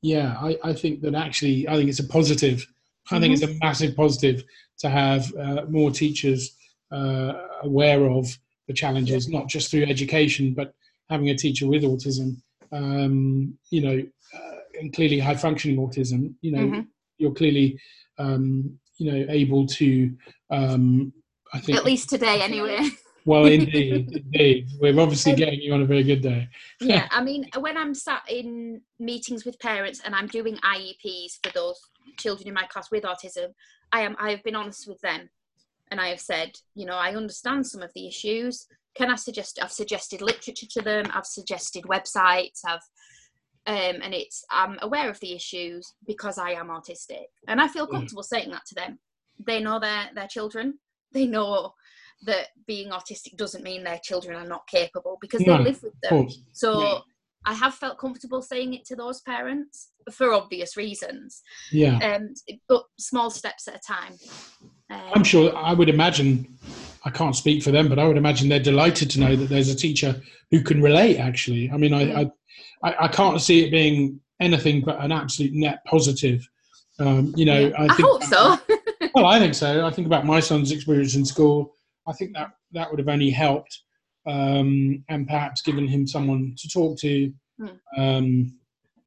yeah, 0.02 0.36
I, 0.40 0.58
I, 0.62 0.72
think 0.72 1.00
that 1.02 1.14
actually, 1.14 1.68
I 1.68 1.76
think 1.76 1.88
it's 1.88 1.98
a 1.98 2.06
positive. 2.06 2.66
I 3.10 3.20
think 3.20 3.34
mm-hmm. 3.34 3.44
it's 3.44 3.52
a 3.52 3.64
massive 3.64 3.96
positive 3.96 4.44
to 4.78 4.88
have 4.88 5.32
uh, 5.36 5.62
more 5.68 5.90
teachers 5.90 6.56
uh, 6.92 7.32
aware 7.62 8.04
of 8.04 8.26
the 8.66 8.74
challenges, 8.74 9.28
not 9.28 9.48
just 9.48 9.70
through 9.70 9.84
education, 9.84 10.54
but 10.54 10.74
having 11.08 11.30
a 11.30 11.36
teacher 11.36 11.66
with 11.68 11.82
autism, 11.82 12.36
um, 12.72 13.56
you 13.70 13.80
know, 13.80 14.02
uh, 14.34 14.56
and 14.80 14.92
clearly 14.92 15.18
high 15.18 15.36
functioning 15.36 15.78
autism, 15.78 16.34
you 16.40 16.52
know, 16.52 16.66
mm-hmm. 16.66 16.80
you're 17.18 17.32
clearly 17.32 17.78
um, 18.18 18.78
you 18.98 19.12
know 19.12 19.26
able 19.28 19.66
to 19.66 20.14
um, 20.50 21.12
I 21.52 21.60
think 21.60 21.78
at 21.78 21.84
least 21.84 22.08
today 22.08 22.40
anyway. 22.42 22.88
well, 23.24 23.46
indeed, 23.46 24.10
indeed, 24.12 24.68
we're 24.80 24.98
obviously 25.00 25.34
getting 25.34 25.60
you 25.60 25.72
on 25.72 25.82
a 25.82 25.86
very 25.86 26.02
good 26.02 26.22
day. 26.22 26.48
yeah, 26.80 27.08
I 27.10 27.22
mean, 27.22 27.48
when 27.58 27.76
I'm 27.76 27.94
sat 27.94 28.22
in 28.28 28.80
meetings 28.98 29.44
with 29.44 29.58
parents 29.58 30.00
and 30.04 30.14
I'm 30.14 30.26
doing 30.26 30.56
IEPs 30.58 31.38
for 31.42 31.52
those 31.52 31.80
children 32.18 32.48
in 32.48 32.54
my 32.54 32.66
class 32.66 32.90
with 32.90 33.04
autism, 33.04 33.48
I 33.92 34.00
am 34.00 34.16
I 34.18 34.30
have 34.30 34.42
been 34.42 34.56
honest 34.56 34.86
with 34.88 35.00
them, 35.00 35.28
and 35.90 36.00
I 36.00 36.08
have 36.08 36.20
said, 36.20 36.52
you 36.74 36.86
know, 36.86 36.96
I 36.96 37.14
understand 37.14 37.66
some 37.66 37.82
of 37.82 37.92
the 37.94 38.06
issues. 38.06 38.66
Can 38.94 39.10
I 39.10 39.16
suggest? 39.16 39.58
I've 39.62 39.72
suggested 39.72 40.22
literature 40.22 40.66
to 40.70 40.82
them. 40.82 41.06
I've 41.12 41.26
suggested 41.26 41.84
websites. 41.84 42.60
I've 42.66 42.80
um, 43.68 44.00
and 44.00 44.14
it's 44.14 44.44
I'm 44.50 44.78
aware 44.82 45.10
of 45.10 45.18
the 45.20 45.34
issues 45.34 45.94
because 46.06 46.38
I 46.38 46.52
am 46.52 46.68
autistic, 46.68 47.24
and 47.48 47.60
I 47.60 47.68
feel 47.68 47.86
comfortable 47.86 48.22
saying 48.22 48.50
that 48.50 48.64
to 48.66 48.74
them. 48.74 48.98
they 49.44 49.60
know 49.60 49.80
their 49.80 50.10
their 50.14 50.28
children. 50.28 50.78
They 51.12 51.26
know 51.26 51.74
that 52.24 52.48
being 52.66 52.90
autistic 52.90 53.36
doesn't 53.36 53.64
mean 53.64 53.84
their 53.84 54.00
children 54.02 54.36
are 54.36 54.48
not 54.48 54.66
capable 54.66 55.18
because 55.20 55.40
No, 55.42 55.58
they 55.58 55.64
live 55.64 55.82
with 55.82 56.00
them. 56.02 56.28
So 56.52 56.82
Yeah. 56.82 56.98
I 57.44 57.54
have 57.54 57.74
felt 57.74 57.98
comfortable 57.98 58.42
saying 58.42 58.74
it 58.74 58.84
to 58.86 58.96
those 58.96 59.20
parents 59.20 59.90
for 60.10 60.32
obvious 60.32 60.76
reasons. 60.76 61.42
Yeah. 61.70 61.98
Um, 61.98 62.34
but 62.68 62.84
small 62.98 63.30
steps 63.30 63.68
at 63.68 63.76
a 63.76 63.78
time. 63.78 64.14
Um, 64.90 65.00
I'm 65.14 65.24
sure, 65.24 65.56
I 65.56 65.72
would 65.72 65.88
imagine, 65.88 66.58
I 67.04 67.10
can't 67.10 67.36
speak 67.36 67.62
for 67.62 67.70
them, 67.70 67.88
but 67.88 67.98
I 67.98 68.06
would 68.06 68.16
imagine 68.16 68.48
they're 68.48 68.58
delighted 68.58 69.10
to 69.10 69.20
know 69.20 69.36
that 69.36 69.48
there's 69.48 69.68
a 69.68 69.76
teacher 69.76 70.20
who 70.50 70.62
can 70.62 70.82
relate, 70.82 71.18
actually. 71.18 71.70
I 71.70 71.76
mean, 71.76 71.94
I, 71.94 72.30
I, 72.82 73.04
I, 73.04 73.08
can't 73.08 73.40
see 73.40 73.64
it 73.64 73.70
being 73.70 74.20
anything 74.40 74.82
but 74.84 75.00
an 75.00 75.12
absolute 75.12 75.52
net 75.52 75.84
positive. 75.86 76.48
Um, 76.98 77.32
you 77.36 77.44
know, 77.44 77.58
yeah. 77.58 77.74
I 77.78 77.84
I, 77.84 77.94
hope 77.94 78.22
so. 78.24 78.58
Well, 79.14 79.26
I 79.26 79.38
think 79.38 79.54
so. 79.54 79.86
I 79.86 79.90
think 79.90 80.06
about 80.06 80.24
my 80.26 80.40
son's 80.40 80.72
experience 80.72 81.14
in 81.14 81.24
school. 81.24 81.74
I 82.06 82.12
think 82.12 82.34
that 82.34 82.50
that 82.72 82.90
would 82.90 82.98
have 82.98 83.08
only 83.08 83.30
helped, 83.30 83.80
um, 84.26 85.02
and 85.08 85.26
perhaps 85.26 85.62
given 85.62 85.86
him 85.88 86.06
someone 86.06 86.54
to 86.58 86.68
talk 86.68 86.98
to. 87.00 87.32
Hmm. 87.58 87.66
Um, 87.96 88.58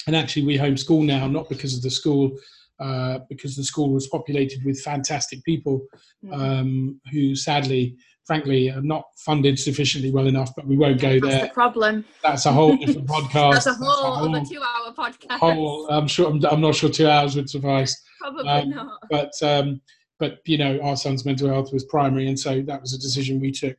and 0.08 0.15
actually, 0.15 0.46
we 0.46 0.58
homeschool 0.58 1.05
now, 1.05 1.27
not 1.27 1.50
because 1.50 1.75
of 1.75 1.81
the 1.81 1.89
school, 1.91 2.31
uh, 2.79 3.19
because 3.29 3.55
the 3.55 3.63
school 3.63 3.91
was 3.91 4.08
populated 4.08 4.63
with 4.65 4.79
fantastic 4.81 5.43
people 5.43 5.81
Mm. 6.25 6.34
um, 6.34 7.01
who, 7.12 7.34
sadly, 7.36 7.96
frankly, 8.25 8.69
are 8.72 8.81
not 8.81 9.05
funded 9.17 9.58
sufficiently 9.60 10.12
well 10.12 10.27
enough. 10.27 10.51
But 10.55 10.67
we 10.67 10.77
won't 10.77 11.00
go 11.00 11.19
That's 11.19 11.34
there. 11.34 11.46
the 11.48 11.53
problem. 11.53 12.03
That's 12.24 12.46
a 12.46 12.51
whole 12.51 12.75
different 12.77 13.08
podcast. 13.15 13.53
That's 13.53 13.65
a 13.67 13.74
whole 13.74 14.15
whole- 14.15 14.36
other 14.36 14.46
two-hour 14.46 14.93
podcast. 14.98 15.38
whole- 15.39 15.88
I'm 15.89 16.08
sure. 16.08 16.29
I'm, 16.29 16.43
I'm 16.46 16.62
not 16.62 16.75
sure 16.75 16.89
two 16.89 17.08
hours 17.08 17.36
would 17.36 17.50
suffice 17.50 18.01
Probably 18.19 18.49
um, 18.49 18.69
not. 18.69 18.99
but 19.09 19.33
um, 19.41 19.81
but 20.19 20.39
you 20.45 20.57
know 20.57 20.79
our 20.81 20.95
son's 20.95 21.25
mental 21.25 21.47
health 21.49 21.71
was 21.73 21.85
primary, 21.85 22.27
and 22.27 22.39
so 22.39 22.61
that 22.61 22.81
was 22.81 22.93
a 22.93 22.99
decision 22.99 23.39
we 23.39 23.51
took 23.51 23.77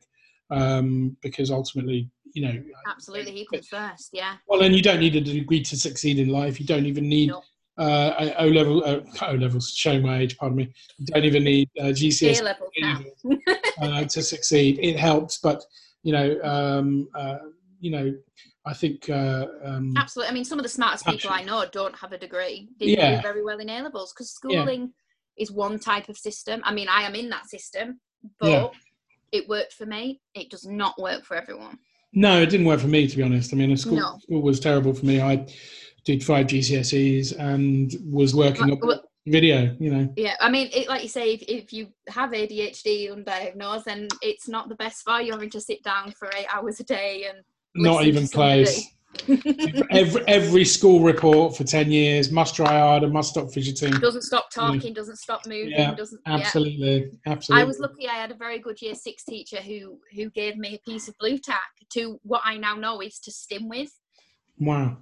um, 0.51 1.15
because 1.21 1.49
ultimately, 1.49 2.09
you 2.33 2.43
know, 2.43 2.63
Absolutely, 2.87 3.31
he 3.31 3.45
comes 3.45 3.67
first. 3.67 4.09
Yeah. 4.13 4.35
well, 4.47 4.61
and 4.61 4.75
you 4.75 4.81
don't 4.81 4.99
need 4.99 5.15
a 5.15 5.21
degree 5.21 5.63
to 5.63 5.77
succeed 5.77 6.19
in 6.19 6.29
life. 6.29 6.59
You 6.59 6.65
don't 6.65 6.85
even 6.85 7.07
need 7.07 7.29
No. 7.29 7.41
uh, 7.77 8.33
O 8.39 8.47
level, 8.47 8.83
uh, 8.83 8.99
O 9.27 9.33
levels. 9.33 9.71
Showing 9.71 10.03
my 10.03 10.19
age, 10.19 10.37
pardon 10.37 10.57
me. 10.57 10.73
You 10.97 11.05
don't 11.07 11.25
even 11.25 11.43
need 11.43 11.69
uh, 11.79 11.87
A 11.87 11.91
GCSE 11.91 12.43
level 12.43 12.69
uh, 13.81 14.03
to 14.05 14.21
succeed. 14.21 14.79
It 14.81 14.97
helps, 14.97 15.37
but 15.37 15.63
you 16.03 16.11
know, 16.11 16.39
um, 16.43 17.07
uh, 17.15 17.37
you 17.79 17.91
know, 17.91 18.13
I 18.65 18.73
think. 18.73 19.09
Uh, 19.09 19.47
um, 19.63 19.93
Absolutely. 19.97 20.31
I 20.31 20.33
mean, 20.33 20.45
some 20.45 20.59
of 20.59 20.63
the 20.63 20.69
smartest 20.69 21.05
people 21.05 21.31
I 21.31 21.43
know 21.43 21.65
don't 21.71 21.95
have 21.95 22.11
a 22.11 22.17
degree. 22.17 22.69
They 22.79 22.87
Yeah. 22.87 23.15
do 23.17 23.21
very 23.21 23.43
well 23.43 23.59
in 23.59 23.69
A 23.69 23.81
levels 23.81 24.13
because 24.13 24.35
Yeah. 24.47 24.61
schooling 24.61 24.93
is 25.37 25.51
one 25.51 25.79
type 25.79 26.09
of 26.09 26.17
system. 26.17 26.61
I 26.63 26.73
mean, 26.73 26.87
I 26.87 27.01
am 27.03 27.15
in 27.15 27.29
that 27.29 27.47
system, 27.49 27.99
but 28.39 28.49
Yeah. 28.49 28.69
it 29.31 29.47
worked 29.47 29.73
for 29.73 29.85
me. 29.85 30.21
It 30.35 30.49
does 30.49 30.65
not 30.65 30.99
work 31.01 31.25
for 31.25 31.35
everyone. 31.35 31.79
No, 32.13 32.41
it 32.41 32.47
didn't 32.49 32.65
work 32.67 32.81
for 32.81 32.87
me 32.87 33.07
to 33.07 33.17
be 33.17 33.23
honest. 33.23 33.53
I 33.53 33.55
mean, 33.55 33.75
school, 33.77 33.95
No. 33.95 34.17
school 34.21 34.41
was 34.41 34.59
terrible 34.59 34.93
for 34.93 35.05
me. 35.05 35.21
I 35.21 35.47
did 36.03 36.23
five 36.23 36.47
GCSEs 36.47 37.31
and 37.33 37.91
was 38.11 38.35
working 38.35 38.71
up 38.71 38.79
well- 38.81 39.03
video. 39.27 39.75
You 39.79 39.91
know, 39.91 40.13
Yeah, 40.17 40.35
I 40.39 40.49
mean, 40.49 40.69
it, 40.73 40.87
like 40.89 41.03
you 41.03 41.09
say, 41.09 41.33
if, 41.33 41.43
if 41.43 41.71
you 41.73 41.93
have 42.09 42.31
ADHD 42.33 43.07
undiagnosed, 43.09 43.85
then 43.85 44.07
it's 44.21 44.47
not 44.47 44.67
the 44.67 44.75
best 44.75 45.03
for 45.03 45.21
you 45.21 45.31
having 45.31 45.49
to 45.51 45.61
sit 45.61 45.83
down 45.83 46.11
for 46.11 46.29
eight 46.35 46.47
hours 46.53 46.79
a 46.79 46.83
day 46.83 47.25
and 47.29 47.43
not 47.75 48.05
even 48.05 48.27
to 48.27 48.33
close. 48.33 48.87
every 49.91 50.23
every 50.27 50.65
school 50.65 51.01
report 51.01 51.55
for 51.55 51.63
ten 51.63 51.91
years 51.91 52.31
must 52.31 52.55
try 52.55 52.79
harder, 52.79 53.07
must 53.07 53.31
stop 53.31 53.51
fidgeting. 53.51 53.91
doesn't 53.99 54.21
stop 54.21 54.49
talking, 54.49 54.93
doesn't 54.93 55.17
stop 55.17 55.41
moving, 55.45 55.71
Yeah, 55.71 55.93
doesn't. 55.93 56.21
Yeah. 56.25 56.33
Absolutely, 56.35 57.11
absolutely. 57.25 57.61
I 57.61 57.65
was 57.65 57.79
lucky. 57.79 58.07
I 58.07 58.13
had 58.13 58.31
a 58.31 58.35
very 58.35 58.59
good 58.59 58.81
year 58.81 58.95
six 58.95 59.23
teacher 59.25 59.57
who 59.57 59.99
who 60.15 60.29
gave 60.29 60.57
me 60.57 60.75
a 60.75 60.89
piece 60.89 61.07
of 61.07 61.17
Blu-Tack 61.19 61.71
to 61.93 62.19
what 62.23 62.41
I 62.45 62.57
now 62.57 62.75
know 62.75 63.01
is 63.01 63.19
to 63.19 63.31
stim 63.31 63.67
with. 63.67 63.91
Wow. 64.57 64.97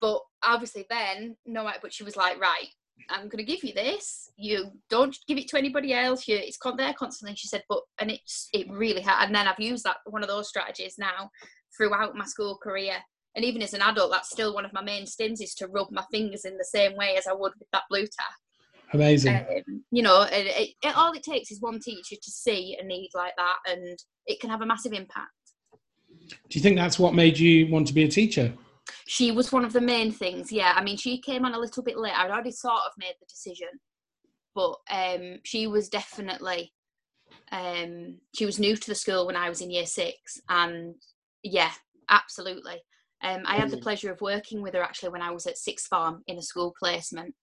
But 0.00 0.20
obviously, 0.42 0.86
then 0.90 1.36
no, 1.46 1.70
but 1.80 1.92
she 1.92 2.02
was 2.02 2.16
like, 2.16 2.40
right, 2.40 2.66
I'm 3.08 3.28
going 3.28 3.44
to 3.44 3.50
give 3.50 3.62
you 3.62 3.72
this. 3.72 4.28
You 4.36 4.72
don't 4.90 5.16
give 5.28 5.38
it 5.38 5.48
to 5.48 5.58
anybody 5.58 5.92
else. 5.94 6.26
You, 6.26 6.36
it's 6.36 6.56
con- 6.56 6.76
there 6.76 6.94
constantly. 6.94 7.36
She 7.36 7.48
said, 7.48 7.62
but 7.68 7.80
and 8.00 8.10
it's 8.10 8.48
it 8.52 8.66
really 8.70 9.02
had. 9.02 9.24
And 9.24 9.34
then 9.34 9.46
I've 9.46 9.60
used 9.60 9.84
that 9.84 9.98
one 10.06 10.22
of 10.22 10.28
those 10.28 10.48
strategies 10.48 10.96
now 10.98 11.30
throughout 11.76 12.16
my 12.16 12.24
school 12.24 12.58
career. 12.62 12.96
And 13.34 13.44
even 13.44 13.62
as 13.62 13.72
an 13.72 13.82
adult, 13.82 14.10
that's 14.10 14.30
still 14.30 14.54
one 14.54 14.64
of 14.64 14.72
my 14.72 14.82
main 14.82 15.04
stims 15.04 15.40
is 15.40 15.54
to 15.54 15.66
rub 15.68 15.90
my 15.90 16.04
fingers 16.12 16.44
in 16.44 16.58
the 16.58 16.64
same 16.64 16.96
way 16.96 17.16
as 17.16 17.26
I 17.26 17.32
would 17.32 17.52
with 17.58 17.68
that 17.72 17.84
Blu-Tack. 17.88 18.34
Amazing. 18.92 19.36
Um, 19.36 19.84
you 19.90 20.02
know, 20.02 20.22
and 20.24 20.48
it, 20.48 20.74
it, 20.82 20.96
all 20.96 21.12
it 21.12 21.22
takes 21.22 21.50
is 21.50 21.62
one 21.62 21.80
teacher 21.80 22.16
to 22.22 22.30
see 22.30 22.76
a 22.78 22.84
need 22.84 23.08
like 23.14 23.32
that, 23.38 23.56
and 23.66 23.98
it 24.26 24.38
can 24.38 24.50
have 24.50 24.60
a 24.60 24.66
massive 24.66 24.92
impact. 24.92 25.30
Do 26.28 26.58
you 26.58 26.60
think 26.60 26.76
that's 26.76 26.98
what 26.98 27.14
made 27.14 27.38
you 27.38 27.68
want 27.68 27.86
to 27.86 27.94
be 27.94 28.04
a 28.04 28.08
teacher? 28.08 28.52
She 29.06 29.30
was 29.32 29.50
one 29.50 29.64
of 29.64 29.72
the 29.72 29.80
main 29.80 30.12
things. 30.12 30.52
Yeah, 30.52 30.74
I 30.76 30.84
mean, 30.84 30.98
she 30.98 31.20
came 31.20 31.46
on 31.46 31.54
a 31.54 31.58
little 31.58 31.82
bit 31.82 31.98
later. 31.98 32.16
I'd 32.16 32.30
already 32.30 32.50
sort 32.50 32.82
of 32.86 32.92
made 32.98 33.14
the 33.18 33.26
decision, 33.26 33.68
but 34.54 34.76
um, 34.90 35.38
she 35.44 35.66
was 35.66 35.88
definitely. 35.88 36.74
Um, 37.50 38.18
she 38.34 38.44
was 38.44 38.58
new 38.58 38.76
to 38.76 38.88
the 38.88 38.94
school 38.94 39.26
when 39.26 39.36
I 39.36 39.48
was 39.48 39.62
in 39.62 39.70
year 39.70 39.86
six, 39.86 40.38
and 40.50 40.96
yeah, 41.42 41.70
absolutely. 42.08 42.82
Um, 43.22 43.42
I 43.46 43.56
had 43.56 43.70
the 43.70 43.76
pleasure 43.76 44.10
of 44.10 44.20
working 44.20 44.62
with 44.62 44.74
her 44.74 44.82
actually 44.82 45.10
when 45.10 45.22
I 45.22 45.30
was 45.30 45.46
at 45.46 45.56
sixth 45.56 45.86
form 45.86 46.22
in 46.26 46.38
a 46.38 46.42
school 46.42 46.74
placement, 46.78 47.34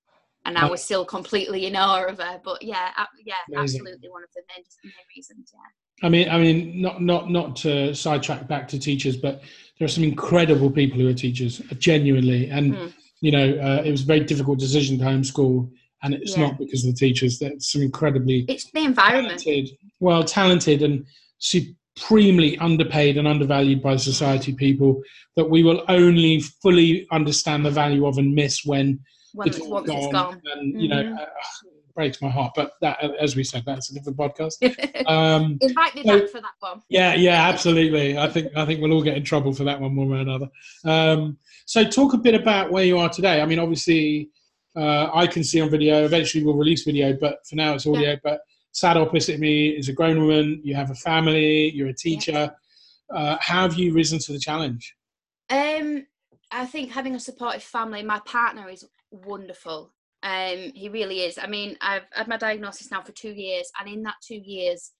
and 0.45 0.57
I 0.57 0.69
was 0.69 0.83
still 0.83 1.05
completely 1.05 1.65
in 1.67 1.75
awe 1.75 2.05
of 2.05 2.19
her. 2.19 2.41
But 2.43 2.61
yeah, 2.61 2.91
yeah, 3.25 3.35
Amazing. 3.47 3.79
absolutely 3.81 4.09
one 4.09 4.23
of 4.23 4.29
the 4.35 4.41
main, 4.53 4.65
main 4.83 4.93
reasons. 5.15 5.53
Yeah. 5.53 6.05
I 6.05 6.09
mean, 6.09 6.29
I 6.29 6.37
mean, 6.37 6.81
not 6.81 7.01
not 7.01 7.29
not 7.29 7.55
to 7.57 7.93
sidetrack 7.93 8.47
back 8.47 8.67
to 8.69 8.79
teachers, 8.79 9.15
but 9.15 9.41
there 9.77 9.85
are 9.85 9.89
some 9.89 10.03
incredible 10.03 10.69
people 10.69 10.99
who 10.99 11.07
are 11.07 11.13
teachers, 11.13 11.59
genuinely, 11.77 12.49
and 12.49 12.73
Mm. 12.73 12.93
you 13.21 13.31
know, 13.31 13.57
uh, 13.59 13.81
it 13.85 13.91
was 13.91 14.01
a 14.03 14.05
very 14.05 14.21
difficult 14.21 14.59
decision 14.59 14.97
to 14.99 15.05
homeschool, 15.05 15.69
and 16.03 16.13
it's 16.13 16.35
Yeah. 16.35 16.43
not 16.47 16.57
because 16.57 16.85
of 16.85 16.93
the 16.93 16.97
teachers. 16.99 17.39
That's 17.39 17.71
some 17.71 17.81
incredibly 17.81 18.45
It's 18.49 18.69
the 18.71 18.83
environment. 18.83 19.41
talented, 19.43 19.77
well, 20.01 20.23
talented 20.23 20.83
and 20.83 21.05
supremely 21.97 22.57
underpaid 22.59 23.17
and 23.17 23.27
undervalued 23.27 23.81
by 23.81 23.95
society 23.95 24.53
people 24.53 25.01
that 25.35 25.49
we 25.49 25.63
will 25.63 25.83
only 25.89 26.39
fully 26.39 27.07
understand 27.11 27.65
the 27.65 27.71
value 27.71 28.05
of 28.05 28.17
and 28.17 28.33
miss 28.33 28.65
when 28.65 28.99
When 29.33 29.47
it's 29.47 29.57
it's, 29.57 29.65
all 29.65 29.73
once 29.73 29.87
gone. 29.87 29.97
it's 29.97 30.11
gone. 30.13 30.41
And 30.53 30.81
you 30.81 30.87
know, 30.87 31.03
Mhm. 31.03 31.19
uh, 31.21 31.25
breaks 31.95 32.21
my 32.21 32.29
heart. 32.29 32.53
But 32.55 32.71
that, 32.81 32.97
as 33.19 33.35
we 33.35 33.43
said, 33.43 33.63
that's 33.65 33.91
a 33.91 33.93
different 33.93 34.17
podcast. 34.17 34.55
Um, 35.05 35.57
Invite 35.61 35.95
me 35.95 36.03
So- 36.03 36.19
back 36.19 36.29
for 36.29 36.41
that 36.41 36.51
one. 36.59 36.81
yeah, 36.89 37.15
yeah, 37.15 37.47
absolutely. 37.49 38.17
I 38.17 38.27
think 38.29 38.51
I 38.55 38.65
think 38.65 38.81
we'll 38.81 38.93
all 38.93 39.03
get 39.03 39.17
in 39.17 39.23
trouble 39.23 39.53
for 39.53 39.63
that 39.65 39.79
one 39.81 39.95
one 39.95 40.09
way 40.09 40.17
or 40.17 40.21
another. 40.21 40.47
Um, 40.85 41.37
so, 41.65 41.83
talk 41.83 42.13
a 42.13 42.17
bit 42.17 42.35
about 42.35 42.71
where 42.71 42.85
you 42.85 42.97
are 42.97 43.09
today. 43.09 43.41
I 43.41 43.45
mean, 43.45 43.59
obviously, 43.59 44.29
uh, 44.75 45.09
I 45.13 45.25
can 45.27 45.43
see 45.43 45.59
on 45.61 45.69
video. 45.69 46.05
Eventually, 46.05 46.43
we'll 46.43 46.55
release 46.55 46.83
video, 46.83 47.17
but 47.19 47.39
for 47.47 47.55
now, 47.55 47.73
it's 47.73 47.85
audio. 47.87 48.17
But 48.23 48.39
sat 48.71 48.97
opposite 48.97 49.39
me 49.39 49.69
is 49.69 49.89
a 49.89 49.93
grown 49.93 50.21
woman. 50.21 50.61
You 50.63 50.75
have 50.75 50.91
a 50.91 50.95
family. 50.95 51.71
You're 51.71 51.89
a 51.89 51.93
teacher. 51.93 52.51
Uh, 53.13 53.37
how 53.39 53.63
have 53.63 53.75
you 53.75 53.93
risen 53.93 54.19
to 54.19 54.33
the 54.33 54.39
challenge? 54.39 54.95
Um, 55.49 56.05
I 56.51 56.65
think 56.65 56.91
having 56.91 57.15
a 57.15 57.19
supportive 57.19 57.63
family, 57.63 58.03
my 58.03 58.19
partner 58.25 58.69
is 58.69 58.85
wonderful. 59.11 59.93
Um, 60.21 60.71
he 60.75 60.89
really 60.89 61.21
is. 61.21 61.37
I 61.37 61.47
mean, 61.47 61.77
I've 61.81 62.03
had 62.11 62.27
my 62.27 62.37
diagnosis 62.37 62.91
now 62.91 63.01
for 63.01 63.13
two 63.13 63.31
years, 63.31 63.71
and 63.79 63.89
in 63.89 64.03
that 64.03 64.15
two 64.25 64.35
years, 64.35 64.91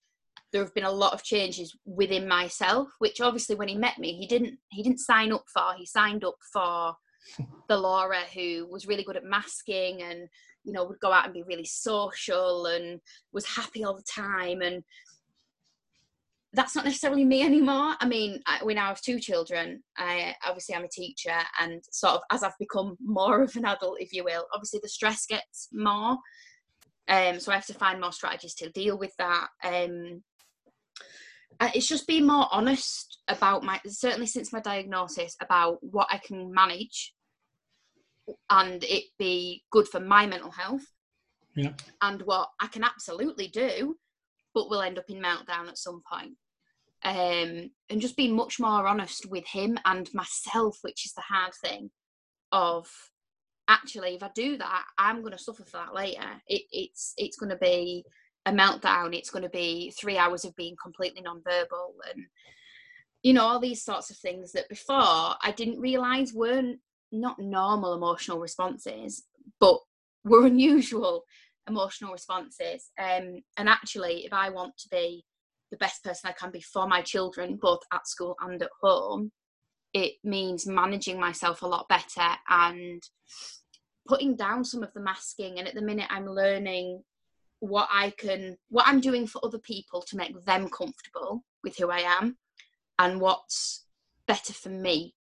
there 0.52 0.62
have 0.62 0.74
been 0.74 0.84
a 0.84 0.90
lot 0.90 1.12
of 1.12 1.22
changes 1.22 1.76
within 1.84 2.26
myself. 2.26 2.88
Which 2.98 3.20
obviously, 3.20 3.54
when 3.54 3.68
he 3.68 3.76
met 3.76 3.98
me, 3.98 4.14
he 4.14 4.26
didn't 4.26 4.58
he 4.70 4.82
didn't 4.82 5.00
sign 5.00 5.32
up 5.32 5.44
for. 5.52 5.74
He 5.76 5.86
signed 5.86 6.24
up 6.24 6.36
for 6.52 6.94
the 7.68 7.76
Laura 7.76 8.20
who 8.34 8.66
was 8.70 8.86
really 8.86 9.04
good 9.04 9.16
at 9.16 9.24
masking 9.24 10.02
and 10.02 10.28
you 10.64 10.72
know 10.72 10.84
would 10.84 11.00
go 11.00 11.12
out 11.12 11.24
and 11.24 11.34
be 11.34 11.42
really 11.42 11.64
social 11.64 12.66
and 12.66 13.00
was 13.32 13.46
happy 13.46 13.84
all 13.84 13.96
the 13.96 14.02
time 14.02 14.62
and 14.62 14.82
that's 16.52 16.74
not 16.74 16.84
necessarily 16.84 17.24
me 17.24 17.42
anymore. 17.42 17.94
I 18.00 18.06
mean, 18.06 18.40
I, 18.46 18.60
we 18.64 18.74
now 18.74 18.86
have 18.86 19.00
two 19.00 19.20
children. 19.20 19.82
I 19.96 20.34
obviously 20.44 20.74
I'm 20.74 20.84
a 20.84 20.88
teacher, 20.88 21.36
and 21.60 21.80
sort 21.92 22.14
of 22.14 22.22
as 22.32 22.42
I've 22.42 22.58
become 22.58 22.96
more 23.00 23.42
of 23.42 23.54
an 23.56 23.66
adult, 23.66 24.00
if 24.00 24.12
you 24.12 24.24
will, 24.24 24.46
obviously 24.52 24.80
the 24.82 24.88
stress 24.88 25.26
gets 25.26 25.68
more. 25.72 26.18
Um, 27.08 27.40
so 27.40 27.52
I 27.52 27.56
have 27.56 27.66
to 27.66 27.74
find 27.74 28.00
more 28.00 28.12
strategies 28.12 28.54
to 28.54 28.70
deal 28.70 28.98
with 28.98 29.14
that. 29.18 29.48
Um, 29.64 30.22
it's 31.74 31.88
just 31.88 32.06
being 32.06 32.26
more 32.26 32.48
honest 32.50 33.18
about 33.28 33.62
my 33.62 33.80
certainly 33.86 34.26
since 34.26 34.52
my 34.52 34.60
diagnosis 34.60 35.36
about 35.40 35.78
what 35.82 36.08
I 36.10 36.18
can 36.18 36.52
manage, 36.52 37.12
and 38.48 38.82
it 38.84 39.04
be 39.18 39.64
good 39.70 39.88
for 39.88 40.00
my 40.00 40.26
mental 40.26 40.50
health, 40.50 40.84
Yeah. 41.54 41.74
and 42.02 42.22
what 42.22 42.50
I 42.60 42.66
can 42.68 42.84
absolutely 42.84 43.48
do, 43.48 43.98
but 44.54 44.70
will 44.70 44.82
end 44.82 44.98
up 44.98 45.08
in 45.08 45.20
meltdown 45.20 45.68
at 45.68 45.78
some 45.78 46.02
point. 46.10 46.36
Um, 47.02 47.70
and 47.88 48.00
just 48.00 48.16
being 48.16 48.36
much 48.36 48.60
more 48.60 48.86
honest 48.86 49.26
with 49.26 49.46
him 49.46 49.78
and 49.84 50.12
myself, 50.12 50.78
which 50.82 51.06
is 51.06 51.12
the 51.12 51.22
hard 51.22 51.54
thing. 51.54 51.90
Of 52.52 52.90
actually, 53.68 54.16
if 54.16 54.22
I 54.22 54.30
do 54.34 54.58
that, 54.58 54.84
I'm 54.98 55.20
going 55.20 55.32
to 55.32 55.38
suffer 55.38 55.64
for 55.64 55.78
that 55.78 55.94
later. 55.94 56.42
It, 56.46 56.62
it's 56.72 57.14
it's 57.16 57.36
going 57.36 57.50
to 57.50 57.56
be 57.56 58.04
a 58.46 58.52
meltdown, 58.52 59.14
it's 59.14 59.30
going 59.30 59.44
to 59.44 59.50
be 59.50 59.92
three 59.98 60.18
hours 60.18 60.44
of 60.44 60.56
being 60.56 60.74
completely 60.82 61.22
nonverbal 61.22 61.92
and 62.10 62.24
you 63.22 63.34
know 63.34 63.44
all 63.44 63.60
these 63.60 63.84
sorts 63.84 64.10
of 64.10 64.16
things 64.16 64.52
that 64.52 64.68
before 64.68 64.96
I 65.42 65.52
didn't 65.54 65.78
realize 65.78 66.32
weren't 66.32 66.80
not 67.12 67.38
normal 67.38 67.94
emotional 67.94 68.38
responses, 68.38 69.24
but 69.58 69.78
were 70.24 70.46
unusual 70.46 71.24
emotional 71.68 72.12
responses. 72.12 72.90
Um, 72.98 73.42
and 73.56 73.68
actually, 73.68 74.24
if 74.24 74.32
I 74.32 74.50
want 74.50 74.76
to 74.78 74.88
be 74.90 75.24
the 75.70 75.76
best 75.76 76.02
person 76.02 76.28
I 76.28 76.32
can 76.32 76.50
be 76.50 76.60
for 76.60 76.86
my 76.86 77.02
children, 77.02 77.58
both 77.60 77.80
at 77.92 78.08
school 78.08 78.36
and 78.40 78.60
at 78.62 78.70
home, 78.82 79.32
it 79.92 80.14
means 80.22 80.66
managing 80.66 81.18
myself 81.18 81.62
a 81.62 81.66
lot 81.66 81.88
better 81.88 82.36
and 82.48 83.02
putting 84.06 84.36
down 84.36 84.64
some 84.64 84.82
of 84.82 84.92
the 84.92 85.00
masking. 85.00 85.58
And 85.58 85.68
at 85.68 85.74
the 85.74 85.82
minute, 85.82 86.06
I'm 86.10 86.26
learning 86.26 87.02
what 87.60 87.88
I 87.92 88.10
can, 88.10 88.56
what 88.68 88.86
I'm 88.86 89.00
doing 89.00 89.26
for 89.26 89.44
other 89.44 89.58
people 89.58 90.02
to 90.02 90.16
make 90.16 90.44
them 90.44 90.68
comfortable 90.68 91.44
with 91.62 91.76
who 91.76 91.90
I 91.90 92.00
am 92.00 92.36
and 92.98 93.20
what's 93.20 93.86
better 94.26 94.52
for 94.52 94.70
me 94.70 95.14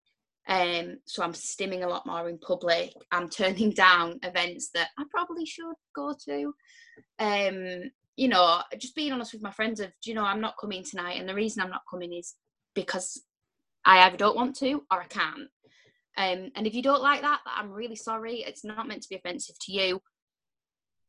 um, 0.48 0.98
so 1.06 1.22
I'm 1.22 1.32
stimming 1.32 1.84
a 1.84 1.88
lot 1.88 2.06
more 2.06 2.28
in 2.28 2.38
public. 2.38 2.92
I'm 3.10 3.28
turning 3.28 3.70
down 3.74 4.20
events 4.22 4.70
that 4.74 4.88
I 4.98 5.04
probably 5.10 5.46
should 5.46 5.74
go 5.94 6.14
to. 6.26 6.54
Um, 7.18 7.90
you 8.16 8.28
know, 8.28 8.62
just 8.78 8.94
being 8.94 9.12
honest 9.12 9.32
with 9.32 9.42
my 9.42 9.50
friends 9.50 9.80
of, 9.80 9.90
you 10.04 10.14
know, 10.14 10.24
I'm 10.24 10.40
not 10.40 10.56
coming 10.60 10.84
tonight, 10.84 11.18
and 11.18 11.28
the 11.28 11.34
reason 11.34 11.62
I'm 11.62 11.70
not 11.70 11.82
coming 11.90 12.12
is 12.12 12.34
because 12.74 13.22
I 13.84 14.00
either 14.00 14.16
don't 14.16 14.36
want 14.36 14.56
to 14.56 14.82
or 14.90 15.00
I 15.00 15.06
can't. 15.06 15.48
Um, 16.18 16.50
and 16.54 16.66
if 16.66 16.74
you 16.74 16.82
don't 16.82 17.02
like 17.02 17.20
that, 17.22 17.40
I'm 17.46 17.70
really 17.70 17.96
sorry. 17.96 18.36
It's 18.36 18.64
not 18.64 18.88
meant 18.88 19.02
to 19.02 19.08
be 19.08 19.16
offensive 19.16 19.56
to 19.60 19.72
you, 19.72 20.00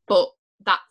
but 0.06 0.28
that's 0.64 0.82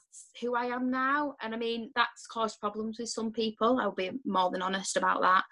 who 0.42 0.56
I 0.56 0.66
am 0.66 0.90
now. 0.90 1.36
And 1.42 1.54
I 1.54 1.58
mean, 1.58 1.92
that's 1.96 2.26
caused 2.26 2.60
problems 2.60 2.98
with 2.98 3.10
some 3.10 3.32
people. 3.32 3.80
I'll 3.80 3.92
be 3.92 4.12
more 4.26 4.50
than 4.50 4.64
honest 4.64 4.98
about 4.98 5.22
that. 5.22 5.44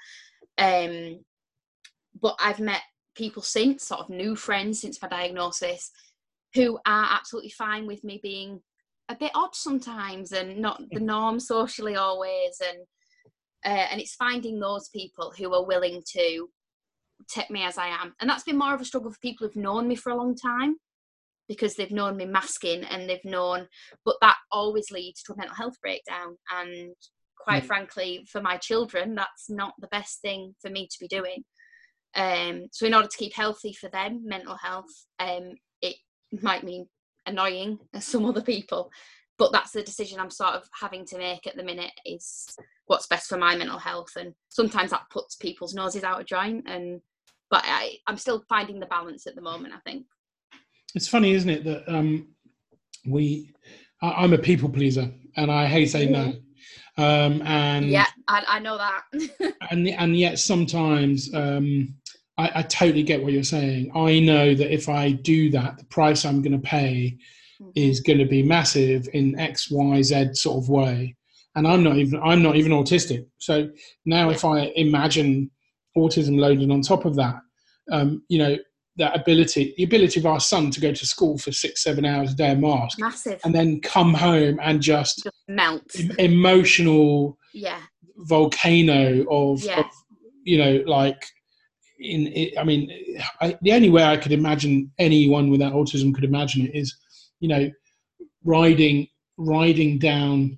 Um, 0.57 1.19
but 2.21 2.35
I've 2.39 2.59
met 2.59 2.81
people 3.15 3.41
since, 3.41 3.85
sort 3.85 4.01
of 4.01 4.09
new 4.09 4.35
friends 4.35 4.81
since 4.81 5.01
my 5.01 5.07
diagnosis, 5.07 5.91
who 6.53 6.77
are 6.85 7.07
absolutely 7.11 7.51
fine 7.51 7.85
with 7.85 8.03
me 8.03 8.19
being 8.21 8.61
a 9.09 9.15
bit 9.15 9.31
odd 9.35 9.53
sometimes 9.53 10.31
and 10.31 10.57
not 10.57 10.81
the 10.91 10.99
norm 10.99 11.39
socially 11.39 11.95
always. 11.95 12.61
And 12.67 12.79
uh, 13.65 13.87
and 13.91 13.99
it's 13.99 14.15
finding 14.15 14.59
those 14.59 14.89
people 14.89 15.33
who 15.35 15.53
are 15.53 15.65
willing 15.65 16.03
to 16.13 16.47
take 17.27 17.49
me 17.49 17.63
as 17.63 17.77
I 17.77 17.87
am. 17.87 18.13
And 18.19 18.29
that's 18.29 18.43
been 18.43 18.57
more 18.57 18.75
of 18.75 18.81
a 18.81 18.85
struggle 18.85 19.11
for 19.11 19.17
people 19.19 19.47
who've 19.47 19.55
known 19.55 19.87
me 19.87 19.95
for 19.95 20.11
a 20.11 20.15
long 20.15 20.35
time 20.35 20.75
because 21.47 21.75
they've 21.75 21.91
known 21.91 22.17
me 22.17 22.25
masking 22.25 22.83
and 22.83 23.09
they've 23.09 23.25
known, 23.25 23.67
but 24.03 24.17
that 24.21 24.37
always 24.51 24.91
leads 24.91 25.21
to 25.23 25.33
a 25.33 25.37
mental 25.37 25.55
health 25.55 25.75
breakdown. 25.81 26.37
And 26.51 26.93
quite 27.39 27.63
mm. 27.63 27.67
frankly, 27.67 28.27
for 28.31 28.41
my 28.41 28.57
children, 28.57 29.15
that's 29.15 29.49
not 29.49 29.73
the 29.79 29.87
best 29.87 30.21
thing 30.21 30.55
for 30.61 30.69
me 30.69 30.87
to 30.87 30.97
be 30.99 31.07
doing. 31.07 31.43
Um, 32.15 32.67
so 32.71 32.85
in 32.85 32.93
order 32.93 33.07
to 33.07 33.17
keep 33.17 33.33
healthy 33.33 33.73
for 33.73 33.89
them, 33.89 34.21
mental 34.25 34.55
health, 34.55 35.05
um, 35.19 35.55
it 35.81 35.95
might 36.41 36.63
mean 36.63 36.87
annoying 37.25 37.79
some 37.99 38.25
other 38.25 38.41
people, 38.41 38.91
but 39.37 39.51
that's 39.51 39.71
the 39.71 39.83
decision 39.83 40.19
I'm 40.19 40.29
sort 40.29 40.53
of 40.53 40.67
having 40.79 41.05
to 41.07 41.17
make 41.17 41.45
at 41.45 41.57
the 41.57 41.63
minute 41.63 41.91
is 42.05 42.47
what's 42.85 43.07
best 43.07 43.27
for 43.27 43.37
my 43.37 43.55
mental 43.55 43.79
health. 43.79 44.15
And 44.17 44.33
sometimes 44.49 44.91
that 44.91 45.09
puts 45.11 45.35
people's 45.35 45.73
noses 45.73 46.03
out 46.03 46.21
of 46.21 46.27
joint. 46.27 46.63
And 46.67 47.01
but 47.49 47.63
I, 47.65 47.97
I'm 48.07 48.17
still 48.17 48.43
finding 48.47 48.79
the 48.79 48.85
balance 48.85 49.27
at 49.27 49.35
the 49.35 49.41
moment. 49.41 49.73
I 49.73 49.79
think 49.89 50.05
it's 50.93 51.07
funny, 51.07 51.33
isn't 51.33 51.49
it, 51.49 51.63
that 51.65 51.93
um, 51.93 52.29
we 53.05 53.53
I, 54.01 54.23
am 54.23 54.33
a 54.33 54.37
people 54.37 54.69
pleaser 54.69 55.11
and 55.35 55.51
I 55.51 55.65
hate 55.65 55.87
saying 55.87 56.11
no. 56.11 56.33
Um, 56.97 57.41
and 57.41 57.89
yeah, 57.89 58.07
I, 58.27 58.43
I 58.47 58.59
know 58.59 58.77
that. 58.77 59.03
and 59.71 59.87
and 59.89 60.17
yet 60.17 60.39
sometimes 60.39 61.33
um, 61.33 61.93
I, 62.37 62.51
I, 62.55 62.61
totally 62.63 63.03
get 63.03 63.23
what 63.23 63.31
you're 63.31 63.43
saying. 63.43 63.91
I 63.95 64.19
know 64.19 64.53
that 64.55 64.73
if 64.73 64.89
I 64.89 65.11
do 65.11 65.49
that, 65.51 65.77
the 65.77 65.85
price 65.85 66.25
I'm 66.25 66.41
going 66.41 66.59
to 66.59 66.67
pay 66.67 67.17
mm-hmm. 67.61 67.71
is 67.75 68.01
going 68.01 68.19
to 68.19 68.25
be 68.25 68.43
massive 68.43 69.07
in 69.13 69.39
X, 69.39 69.71
Y, 69.71 70.01
Z 70.01 70.33
sort 70.33 70.63
of 70.63 70.69
way. 70.69 71.15
And 71.55 71.65
I'm 71.67 71.83
not 71.83 71.95
even 71.95 72.21
I'm 72.21 72.43
not 72.43 72.57
even 72.57 72.73
autistic. 72.73 73.25
So 73.37 73.69
now, 74.05 74.29
if 74.29 74.43
I 74.43 74.71
imagine 74.75 75.49
autism 75.97 76.37
loaded 76.37 76.69
on 76.69 76.81
top 76.81 77.05
of 77.05 77.15
that, 77.15 77.35
um, 77.91 78.23
you 78.27 78.37
know, 78.37 78.57
that 78.97 79.17
ability, 79.17 79.73
the 79.77 79.83
ability 79.83 80.19
of 80.19 80.25
our 80.25 80.39
son 80.39 80.71
to 80.71 80.81
go 80.81 80.93
to 80.93 81.05
school 81.05 81.37
for 81.37 81.51
six, 81.51 81.83
seven 81.83 82.05
hours 82.05 82.33
a 82.33 82.35
day, 82.35 82.51
a 82.51 82.55
mask, 82.55 82.99
massive, 82.99 83.39
and 83.43 83.53
then 83.53 83.79
come 83.81 84.13
home 84.13 84.59
and 84.61 84.81
just, 84.81 85.23
just 85.23 85.35
melt, 85.47 85.95
emotional, 86.17 87.37
yeah, 87.53 87.79
volcano 88.17 89.25
of, 89.29 89.61
yeah. 89.63 89.79
of 89.79 89.85
you 90.43 90.57
know, 90.57 90.83
like 90.85 91.25
in 91.99 92.27
it, 92.27 92.57
I 92.57 92.63
mean, 92.63 92.91
I, 93.41 93.57
the 93.61 93.73
only 93.73 93.89
way 93.89 94.03
I 94.03 94.17
could 94.17 94.31
imagine 94.31 94.91
anyone 94.97 95.49
without 95.49 95.73
autism 95.73 96.13
could 96.13 96.23
imagine 96.23 96.65
it 96.65 96.75
is, 96.75 96.95
you 97.39 97.47
know, 97.47 97.71
riding 98.43 99.07
riding 99.37 99.97
down 99.97 100.57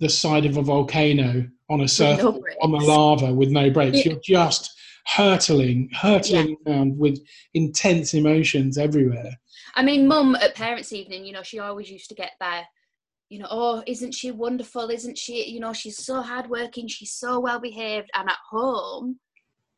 the 0.00 0.08
side 0.08 0.46
of 0.46 0.56
a 0.56 0.62
volcano 0.62 1.48
on 1.70 1.80
a 1.80 1.88
surf 1.88 2.18
no 2.18 2.40
on 2.62 2.70
the 2.70 2.78
lava 2.78 3.32
with 3.32 3.50
no 3.50 3.70
brakes. 3.70 4.04
You're 4.04 4.20
just 4.22 4.74
hurtling, 5.06 5.90
hurtling 5.92 6.56
yeah. 6.66 6.72
around 6.72 6.98
with 6.98 7.18
intense 7.54 8.14
emotions 8.14 8.78
everywhere. 8.78 9.38
I 9.74 9.82
mean, 9.82 10.06
mum 10.06 10.36
at 10.36 10.54
parents' 10.54 10.92
evening, 10.92 11.24
you 11.24 11.32
know, 11.32 11.42
she 11.42 11.58
always 11.58 11.90
used 11.90 12.08
to 12.10 12.14
get 12.14 12.32
there. 12.40 12.64
You 13.28 13.40
know, 13.40 13.48
oh, 13.50 13.82
isn't 13.86 14.12
she 14.12 14.30
wonderful? 14.30 14.90
Isn't 14.90 15.18
she? 15.18 15.48
You 15.48 15.58
know, 15.58 15.72
she's 15.72 16.04
so 16.04 16.20
hardworking. 16.20 16.86
She's 16.88 17.12
so 17.12 17.40
well 17.40 17.58
behaved. 17.58 18.10
And 18.14 18.28
at 18.28 18.36
home, 18.50 19.18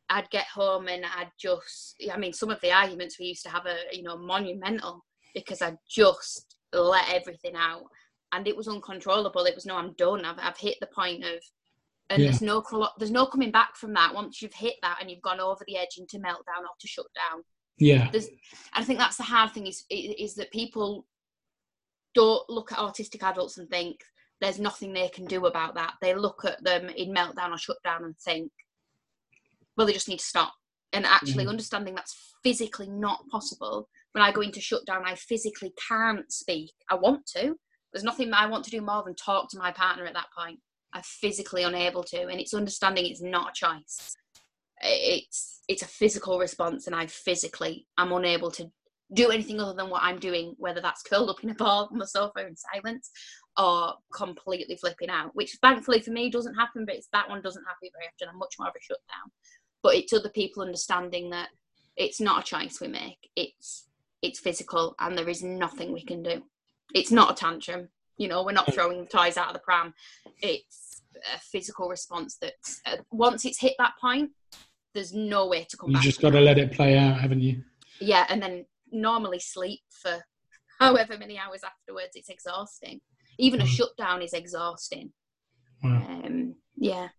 I'd 0.09 0.29
get 0.29 0.45
home 0.45 0.87
and 0.87 1.05
I'd 1.05 1.31
just, 1.39 1.95
I 2.11 2.17
mean, 2.17 2.33
some 2.33 2.49
of 2.49 2.61
the 2.61 2.71
arguments 2.71 3.19
we 3.19 3.25
used 3.25 3.43
to 3.43 3.49
have 3.49 3.65
are, 3.65 3.91
you 3.91 4.03
know, 4.03 4.17
monumental 4.17 5.03
because 5.33 5.61
I 5.61 5.73
just 5.89 6.55
let 6.71 7.13
everything 7.13 7.55
out 7.55 7.83
and 8.31 8.47
it 8.47 8.55
was 8.55 8.67
uncontrollable. 8.67 9.43
It 9.43 9.55
was, 9.55 9.65
no, 9.65 9.75
I'm 9.75 9.93
done. 9.97 10.23
I've, 10.25 10.39
I've 10.39 10.57
hit 10.57 10.77
the 10.79 10.87
point 10.87 11.23
of, 11.23 11.39
and 12.09 12.21
yeah. 12.21 12.29
there's 12.29 12.41
no, 12.41 12.63
there's 12.97 13.11
no 13.11 13.25
coming 13.25 13.51
back 13.51 13.75
from 13.75 13.93
that 13.95 14.13
once 14.15 14.41
you've 14.41 14.53
hit 14.53 14.75
that 14.81 14.99
and 15.01 15.11
you've 15.11 15.21
gone 15.21 15.41
over 15.41 15.63
the 15.67 15.77
edge 15.77 15.97
into 15.97 16.17
meltdown 16.17 16.61
or 16.61 16.75
to 16.79 16.87
shut 16.87 17.07
down. 17.13 17.43
Yeah. 17.77 18.09
There's, 18.11 18.29
I 18.73 18.83
think 18.83 18.99
that's 18.99 19.17
the 19.17 19.23
hard 19.23 19.51
thing 19.51 19.67
is, 19.67 19.83
is 19.89 20.35
that 20.35 20.51
people 20.51 21.05
don't 22.15 22.49
look 22.49 22.71
at 22.71 22.77
autistic 22.77 23.23
adults 23.23 23.57
and 23.57 23.69
think 23.69 23.99
there's 24.39 24.59
nothing 24.59 24.93
they 24.93 25.09
can 25.09 25.25
do 25.25 25.47
about 25.47 25.75
that. 25.75 25.95
They 26.01 26.15
look 26.15 26.45
at 26.45 26.63
them 26.63 26.89
in 26.89 27.13
meltdown 27.13 27.51
or 27.51 27.57
shutdown 27.57 28.05
and 28.05 28.15
think, 28.17 28.51
well, 29.77 29.87
they 29.87 29.93
just 29.93 30.09
need 30.09 30.19
to 30.19 30.25
stop. 30.25 30.53
And 30.93 31.05
actually 31.05 31.45
mm. 31.45 31.49
understanding 31.49 31.95
that's 31.95 32.35
physically 32.43 32.89
not 32.89 33.27
possible. 33.29 33.89
When 34.13 34.23
I 34.23 34.31
go 34.31 34.41
into 34.41 34.61
shutdown, 34.61 35.03
I 35.05 35.15
physically 35.15 35.73
can't 35.87 36.31
speak. 36.31 36.71
I 36.89 36.95
want 36.95 37.25
to. 37.35 37.55
There's 37.93 38.03
nothing 38.03 38.33
I 38.33 38.47
want 38.47 38.65
to 38.65 38.71
do 38.71 38.81
more 38.81 39.03
than 39.03 39.15
talk 39.15 39.49
to 39.51 39.57
my 39.57 39.71
partner 39.71 40.05
at 40.05 40.13
that 40.13 40.27
point. 40.37 40.59
I'm 40.93 41.01
physically 41.03 41.63
unable 41.63 42.03
to, 42.03 42.27
and 42.27 42.39
it's 42.39 42.53
understanding 42.53 43.05
it's 43.05 43.21
not 43.21 43.51
a 43.51 43.53
choice. 43.53 44.15
It's 44.81 45.61
it's 45.67 45.81
a 45.81 45.87
physical 45.87 46.39
response, 46.39 46.87
and 46.87 46.95
I 46.95 47.07
physically 47.07 47.87
am 47.97 48.11
unable 48.13 48.51
to 48.51 48.71
do 49.13 49.29
anything 49.29 49.59
other 49.59 49.73
than 49.73 49.89
what 49.89 50.03
I'm 50.03 50.19
doing, 50.19 50.53
whether 50.57 50.81
that's 50.81 51.03
curled 51.03 51.29
up 51.29 51.43
in 51.43 51.49
a 51.49 51.55
ball 51.55 51.89
on 51.91 51.97
the 51.97 52.07
sofa 52.07 52.45
in 52.45 52.55
silence 52.55 53.09
or 53.57 53.95
completely 54.13 54.77
flipping 54.77 55.09
out, 55.09 55.31
which 55.33 55.57
thankfully 55.61 56.01
for 56.01 56.11
me 56.11 56.29
doesn't 56.29 56.55
happen, 56.55 56.85
but 56.85 56.95
it's 56.95 57.07
that 57.13 57.29
one 57.29 57.41
doesn't 57.41 57.63
happen 57.63 57.89
very 57.93 58.07
often. 58.07 58.29
I'm 58.29 58.37
much 58.37 58.55
more 58.59 58.67
of 58.67 58.75
a 58.75 58.81
shutdown 58.81 59.31
but 59.83 59.95
it's 59.95 60.13
other 60.13 60.29
people 60.29 60.63
understanding 60.63 61.29
that 61.29 61.49
it's 61.97 62.21
not 62.21 62.41
a 62.41 62.49
choice 62.49 62.79
we 62.79 62.87
make. 62.87 63.29
It's 63.35 63.87
it's 64.21 64.39
physical 64.39 64.95
and 64.99 65.17
there 65.17 65.29
is 65.29 65.43
nothing 65.43 65.91
we 65.91 66.03
can 66.03 66.23
do. 66.23 66.43
It's 66.93 67.11
not 67.11 67.31
a 67.31 67.35
tantrum. 67.35 67.89
You 68.17 68.27
know 68.27 68.43
we're 68.43 68.51
not 68.51 68.73
throwing 68.73 68.99
the 68.99 69.05
toys 69.05 69.37
out 69.37 69.47
of 69.47 69.53
the 69.53 69.59
pram. 69.59 69.93
It's 70.41 71.01
a 71.35 71.39
physical 71.39 71.89
response 71.89 72.37
that 72.41 72.53
uh, 72.85 72.97
once 73.11 73.45
it's 73.45 73.59
hit 73.59 73.73
that 73.79 73.93
point 73.99 74.31
there's 74.93 75.13
no 75.13 75.47
way 75.47 75.65
to 75.69 75.77
come 75.77 75.91
back. 75.91 76.03
you 76.03 76.09
back 76.09 76.11
just 76.13 76.21
got 76.21 76.31
to 76.31 76.39
let 76.39 76.57
it 76.57 76.71
play 76.71 76.97
out 76.97 77.19
haven't 77.19 77.41
you? 77.41 77.63
Yeah 77.99 78.25
and 78.29 78.41
then 78.41 78.65
normally 78.91 79.39
sleep 79.39 79.81
for 79.89 80.19
however 80.79 81.17
many 81.17 81.37
hours 81.37 81.61
afterwards 81.63 82.11
it's 82.15 82.29
exhausting. 82.29 83.01
Even 83.39 83.61
a 83.61 83.65
mm. 83.65 83.67
shutdown 83.67 84.21
is 84.21 84.33
exhausting. 84.33 85.11
Wow. 85.83 86.05
um, 86.09 86.55
yeah. 86.75 87.09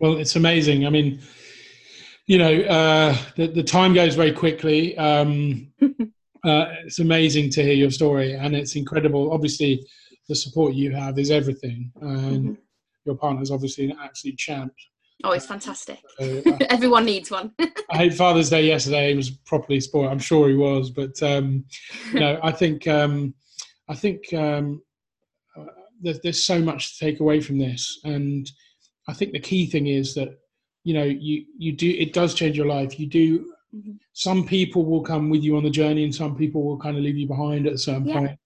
Well 0.00 0.18
it's 0.18 0.36
amazing. 0.36 0.86
I 0.86 0.90
mean 0.90 1.20
you 2.30 2.38
know, 2.38 2.60
uh, 2.60 3.16
the, 3.34 3.48
the 3.48 3.62
time 3.64 3.92
goes 3.92 4.14
very 4.14 4.30
quickly. 4.30 4.96
Um, 4.96 5.66
uh, 5.82 6.66
it's 6.84 7.00
amazing 7.00 7.50
to 7.50 7.62
hear 7.64 7.72
your 7.72 7.90
story, 7.90 8.34
and 8.34 8.54
it's 8.54 8.76
incredible. 8.76 9.32
Obviously, 9.32 9.84
the 10.28 10.36
support 10.36 10.74
you 10.74 10.94
have 10.94 11.18
is 11.18 11.32
everything, 11.32 11.90
and 12.00 12.44
mm-hmm. 12.44 12.52
your 13.04 13.16
partner's 13.16 13.50
obviously 13.50 13.90
an 13.90 13.96
absolute 14.00 14.38
champ. 14.38 14.72
Oh, 15.24 15.32
it's 15.32 15.46
fantastic. 15.46 15.98
Uh, 16.20 16.56
Everyone 16.70 17.04
needs 17.04 17.32
one. 17.32 17.52
I 17.90 17.96
hate 17.96 18.14
Father's 18.14 18.48
Day 18.48 18.64
yesterday. 18.64 19.10
He 19.10 19.16
was 19.16 19.30
properly 19.30 19.80
spoiled. 19.80 20.12
I'm 20.12 20.20
sure 20.20 20.48
he 20.48 20.54
was, 20.54 20.90
but 20.90 21.20
um, 21.24 21.64
you 22.12 22.20
know, 22.20 22.38
I 22.44 22.52
think 22.52 22.86
um, 22.86 23.34
I 23.88 23.96
think 23.96 24.32
um, 24.34 24.82
uh, 25.58 25.64
there's, 26.00 26.20
there's 26.20 26.44
so 26.44 26.60
much 26.60 26.96
to 26.96 27.04
take 27.04 27.18
away 27.18 27.40
from 27.40 27.58
this, 27.58 27.98
and 28.04 28.48
I 29.08 29.14
think 29.14 29.32
the 29.32 29.40
key 29.40 29.66
thing 29.66 29.88
is 29.88 30.14
that 30.14 30.28
you 30.84 30.94
know 30.94 31.04
you 31.04 31.44
you 31.56 31.72
do 31.72 31.88
it 31.90 32.12
does 32.12 32.34
change 32.34 32.56
your 32.56 32.66
life. 32.66 32.98
You 32.98 33.06
do. 33.06 33.52
Mm-hmm. 33.74 33.92
Some 34.12 34.46
people 34.46 34.84
will 34.84 35.02
come 35.02 35.30
with 35.30 35.42
you 35.42 35.56
on 35.56 35.62
the 35.62 35.70
journey, 35.70 36.04
and 36.04 36.14
some 36.14 36.36
people 36.36 36.64
will 36.64 36.78
kind 36.78 36.96
of 36.96 37.02
leave 37.02 37.16
you 37.16 37.28
behind 37.28 37.66
at 37.66 37.74
a 37.74 37.78
certain 37.78 38.06
yeah. 38.06 38.18
point. 38.18 38.38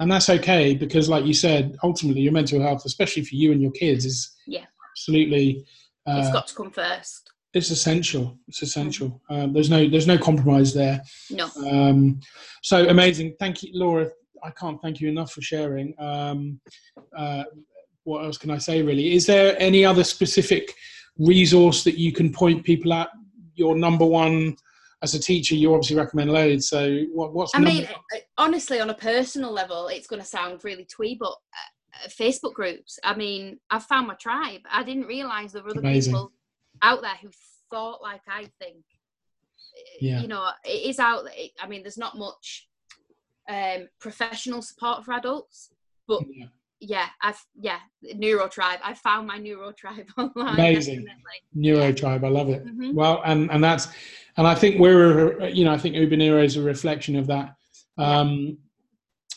And 0.00 0.10
that's 0.10 0.30
okay 0.30 0.74
because 0.74 1.08
like 1.10 1.26
you 1.26 1.34
said 1.34 1.76
ultimately 1.82 2.22
your 2.22 2.32
mental 2.32 2.60
health 2.60 2.86
especially 2.86 3.22
for 3.22 3.34
you 3.34 3.52
and 3.52 3.60
your 3.60 3.70
kids 3.72 4.06
is 4.06 4.34
yeah. 4.46 4.64
absolutely 4.92 5.66
uh, 6.06 6.20
it's 6.20 6.32
got 6.32 6.46
to 6.46 6.54
come 6.54 6.70
first. 6.70 7.30
it's 7.52 7.70
essential. 7.70 8.38
It's 8.48 8.62
essential. 8.62 9.20
Um, 9.28 9.52
there's 9.52 9.68
no 9.68 9.88
there's 9.88 10.06
no 10.06 10.16
compromise 10.16 10.72
there. 10.72 11.02
No. 11.30 11.50
Um, 11.70 12.20
so 12.62 12.88
amazing. 12.88 13.34
Thank 13.38 13.62
you 13.62 13.70
laura. 13.74 14.10
I 14.42 14.50
can't 14.50 14.80
thank 14.80 15.00
you 15.00 15.08
enough 15.10 15.32
for 15.32 15.42
sharing. 15.42 15.94
Um, 15.98 16.60
uh, 17.14 17.44
what 18.04 18.24
else 18.24 18.38
can 18.38 18.50
i 18.50 18.56
say 18.56 18.80
really? 18.82 19.14
Is 19.14 19.26
there 19.26 19.54
any 19.60 19.84
other 19.84 20.02
specific 20.02 20.74
resource 21.20 21.84
that 21.84 21.98
you 21.98 22.12
can 22.12 22.32
point 22.32 22.64
people 22.64 22.92
at 22.92 23.10
your 23.54 23.76
number 23.76 24.04
one 24.04 24.56
as 25.02 25.14
a 25.14 25.18
teacher, 25.18 25.54
you 25.54 25.72
obviously 25.72 25.96
recommend 25.96 26.32
loads. 26.32 26.68
So 26.68 27.04
what, 27.12 27.32
what's? 27.32 27.54
I 27.54 27.60
mean, 27.60 27.84
uh, 27.84 28.18
honestly, 28.36 28.80
on 28.80 28.90
a 28.90 28.94
personal 28.94 29.52
level, 29.52 29.88
it's 29.88 30.06
going 30.06 30.20
to 30.20 30.26
sound 30.26 30.64
really 30.64 30.84
twee, 30.84 31.16
but 31.18 31.32
uh, 31.32 32.08
Facebook 32.08 32.54
groups. 32.54 32.98
I 33.04 33.14
mean, 33.14 33.58
I've 33.70 33.84
found 33.84 34.08
my 34.08 34.14
tribe. 34.14 34.60
I 34.70 34.82
didn't 34.82 35.06
realise 35.06 35.52
there 35.52 35.62
were 35.62 35.70
other 35.70 35.80
Amazing. 35.80 36.12
people 36.12 36.32
out 36.82 37.02
there 37.02 37.16
who 37.22 37.30
thought 37.70 38.02
like 38.02 38.22
I 38.28 38.48
think. 38.58 38.84
Yeah. 40.00 40.20
You 40.20 40.28
know, 40.28 40.50
it 40.64 40.88
is 40.90 40.98
out. 40.98 41.26
It, 41.34 41.52
I 41.60 41.66
mean, 41.66 41.82
there's 41.82 41.96
not 41.96 42.18
much 42.18 42.68
um, 43.48 43.88
professional 44.00 44.62
support 44.62 45.04
for 45.04 45.12
adults, 45.12 45.70
but. 46.06 46.22
Yeah 46.28 46.46
yeah, 46.80 47.06
I've 47.22 47.40
yeah, 47.54 47.78
Neuro 48.14 48.48
Tribe. 48.48 48.80
I 48.82 48.94
found 48.94 49.26
my 49.26 49.38
Neuro 49.38 49.72
Tribe 49.72 50.06
online. 50.18 50.54
Amazing. 50.54 51.06
Neuro. 51.54 51.92
Tribe. 51.92 52.24
I 52.24 52.28
love 52.28 52.48
it. 52.48 52.64
Mm-hmm. 52.64 52.94
Well, 52.94 53.22
and 53.24 53.50
and 53.50 53.62
that's 53.62 53.88
and 54.36 54.46
I 54.46 54.54
think 54.54 54.80
we're 54.80 55.48
you 55.48 55.64
know 55.64 55.72
I 55.72 55.78
think 55.78 55.94
Uber 55.94 56.16
Neuro 56.16 56.42
is 56.42 56.56
a 56.56 56.62
reflection 56.62 57.16
of 57.16 57.26
that. 57.26 57.54
Um, 57.98 58.56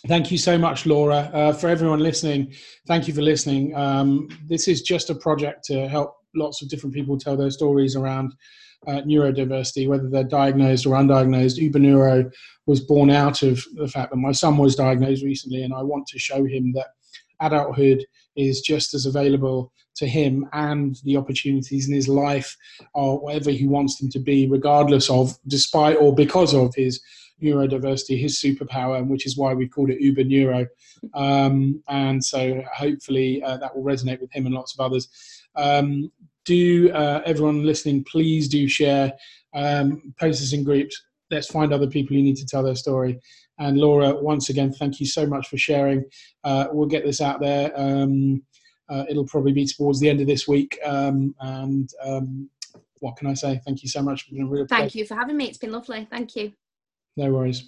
thank 0.07 0.31
you 0.31 0.37
so 0.37 0.57
much, 0.57 0.85
Laura, 0.85 1.29
uh, 1.33 1.53
for 1.53 1.67
everyone 1.67 1.99
listening. 1.99 2.53
Thank 2.87 3.07
you 3.07 3.13
for 3.13 3.21
listening. 3.21 3.75
Um, 3.75 4.29
this 4.47 4.67
is 4.67 4.81
just 4.81 5.09
a 5.09 5.15
project 5.15 5.65
to 5.65 5.87
help 5.87 6.15
lots 6.35 6.61
of 6.61 6.69
different 6.69 6.95
people 6.95 7.17
tell 7.17 7.35
their 7.35 7.51
stories 7.51 7.95
around 7.95 8.33
uh, 8.87 9.01
neurodiversity, 9.01 9.87
whether 9.87 10.09
they're 10.09 10.23
diagnosed 10.23 10.85
or 10.85 10.95
undiagnosed. 10.95 11.57
Uber 11.57 11.79
Neuro 11.79 12.29
was 12.65 12.81
born 12.81 13.09
out 13.09 13.43
of 13.43 13.63
the 13.75 13.87
fact 13.87 14.11
that 14.11 14.17
my 14.17 14.31
son 14.31 14.57
was 14.57 14.75
diagnosed 14.75 15.23
recently, 15.23 15.63
and 15.63 15.73
I 15.73 15.81
want 15.83 16.07
to 16.07 16.19
show 16.19 16.45
him 16.45 16.71
that 16.73 16.87
adulthood 17.45 18.05
is 18.35 18.61
just 18.61 18.93
as 18.93 19.05
available 19.05 19.71
to 19.95 20.07
him 20.07 20.47
and 20.53 20.95
the 21.03 21.17
opportunities 21.17 21.87
in 21.87 21.93
his 21.93 22.07
life 22.07 22.55
or 22.93 23.19
whatever 23.19 23.51
he 23.51 23.67
wants 23.67 23.97
them 23.97 24.09
to 24.09 24.19
be, 24.19 24.47
regardless 24.47 25.09
of, 25.09 25.37
despite 25.47 25.97
or 25.97 26.15
because 26.15 26.53
of 26.53 26.73
his 26.75 27.01
neurodiversity, 27.41 28.19
his 28.19 28.39
superpower, 28.39 29.05
which 29.05 29.25
is 29.25 29.37
why 29.37 29.53
we 29.53 29.67
called 29.67 29.89
it 29.89 30.01
Uber 30.01 30.23
Neuro. 30.23 30.65
Um, 31.13 31.83
and 31.89 32.23
so 32.23 32.63
hopefully 32.73 33.43
uh, 33.43 33.57
that 33.57 33.75
will 33.75 33.83
resonate 33.83 34.21
with 34.21 34.31
him 34.31 34.45
and 34.45 34.55
lots 34.55 34.73
of 34.73 34.83
others. 34.83 35.09
Um, 35.55 36.11
do 36.45 36.91
uh, 36.91 37.21
everyone 37.25 37.65
listening, 37.65 38.03
please 38.03 38.47
do 38.47 38.67
share, 38.67 39.13
um, 39.53 40.13
post 40.19 40.41
us 40.41 40.53
in 40.53 40.63
groups. 40.63 41.01
Let's 41.31 41.47
find 41.47 41.73
other 41.73 41.87
people 41.87 42.15
who 42.15 42.21
need 42.21 42.37
to 42.37 42.45
tell 42.45 42.63
their 42.63 42.75
story. 42.75 43.19
And 43.63 43.77
Laura, 43.77 44.13
once 44.13 44.49
again, 44.49 44.73
thank 44.73 44.99
you 44.99 45.05
so 45.05 45.25
much 45.25 45.47
for 45.47 45.57
sharing. 45.57 46.03
Uh, 46.43 46.67
we'll 46.73 46.87
get 46.87 47.05
this 47.05 47.21
out 47.21 47.39
there. 47.39 47.71
Um, 47.79 48.43
uh, 48.89 49.05
it'll 49.09 49.25
probably 49.25 49.53
be 49.53 49.65
towards 49.65 50.01
the 50.01 50.09
end 50.09 50.19
of 50.19 50.27
this 50.27 50.49
week. 50.49 50.77
Um, 50.85 51.33
and 51.39 51.89
um, 52.03 52.49
what 52.99 53.15
can 53.15 53.27
I 53.27 53.33
say? 53.33 53.61
Thank 53.65 53.81
you 53.81 53.87
so 53.87 54.01
much. 54.01 54.27
Thank 54.67 54.95
you 54.95 55.05
for 55.05 55.15
having 55.15 55.37
me. 55.37 55.45
It's 55.45 55.57
been 55.57 55.71
lovely. 55.71 56.05
Thank 56.11 56.35
you. 56.35 56.51
No 57.15 57.31
worries. 57.31 57.63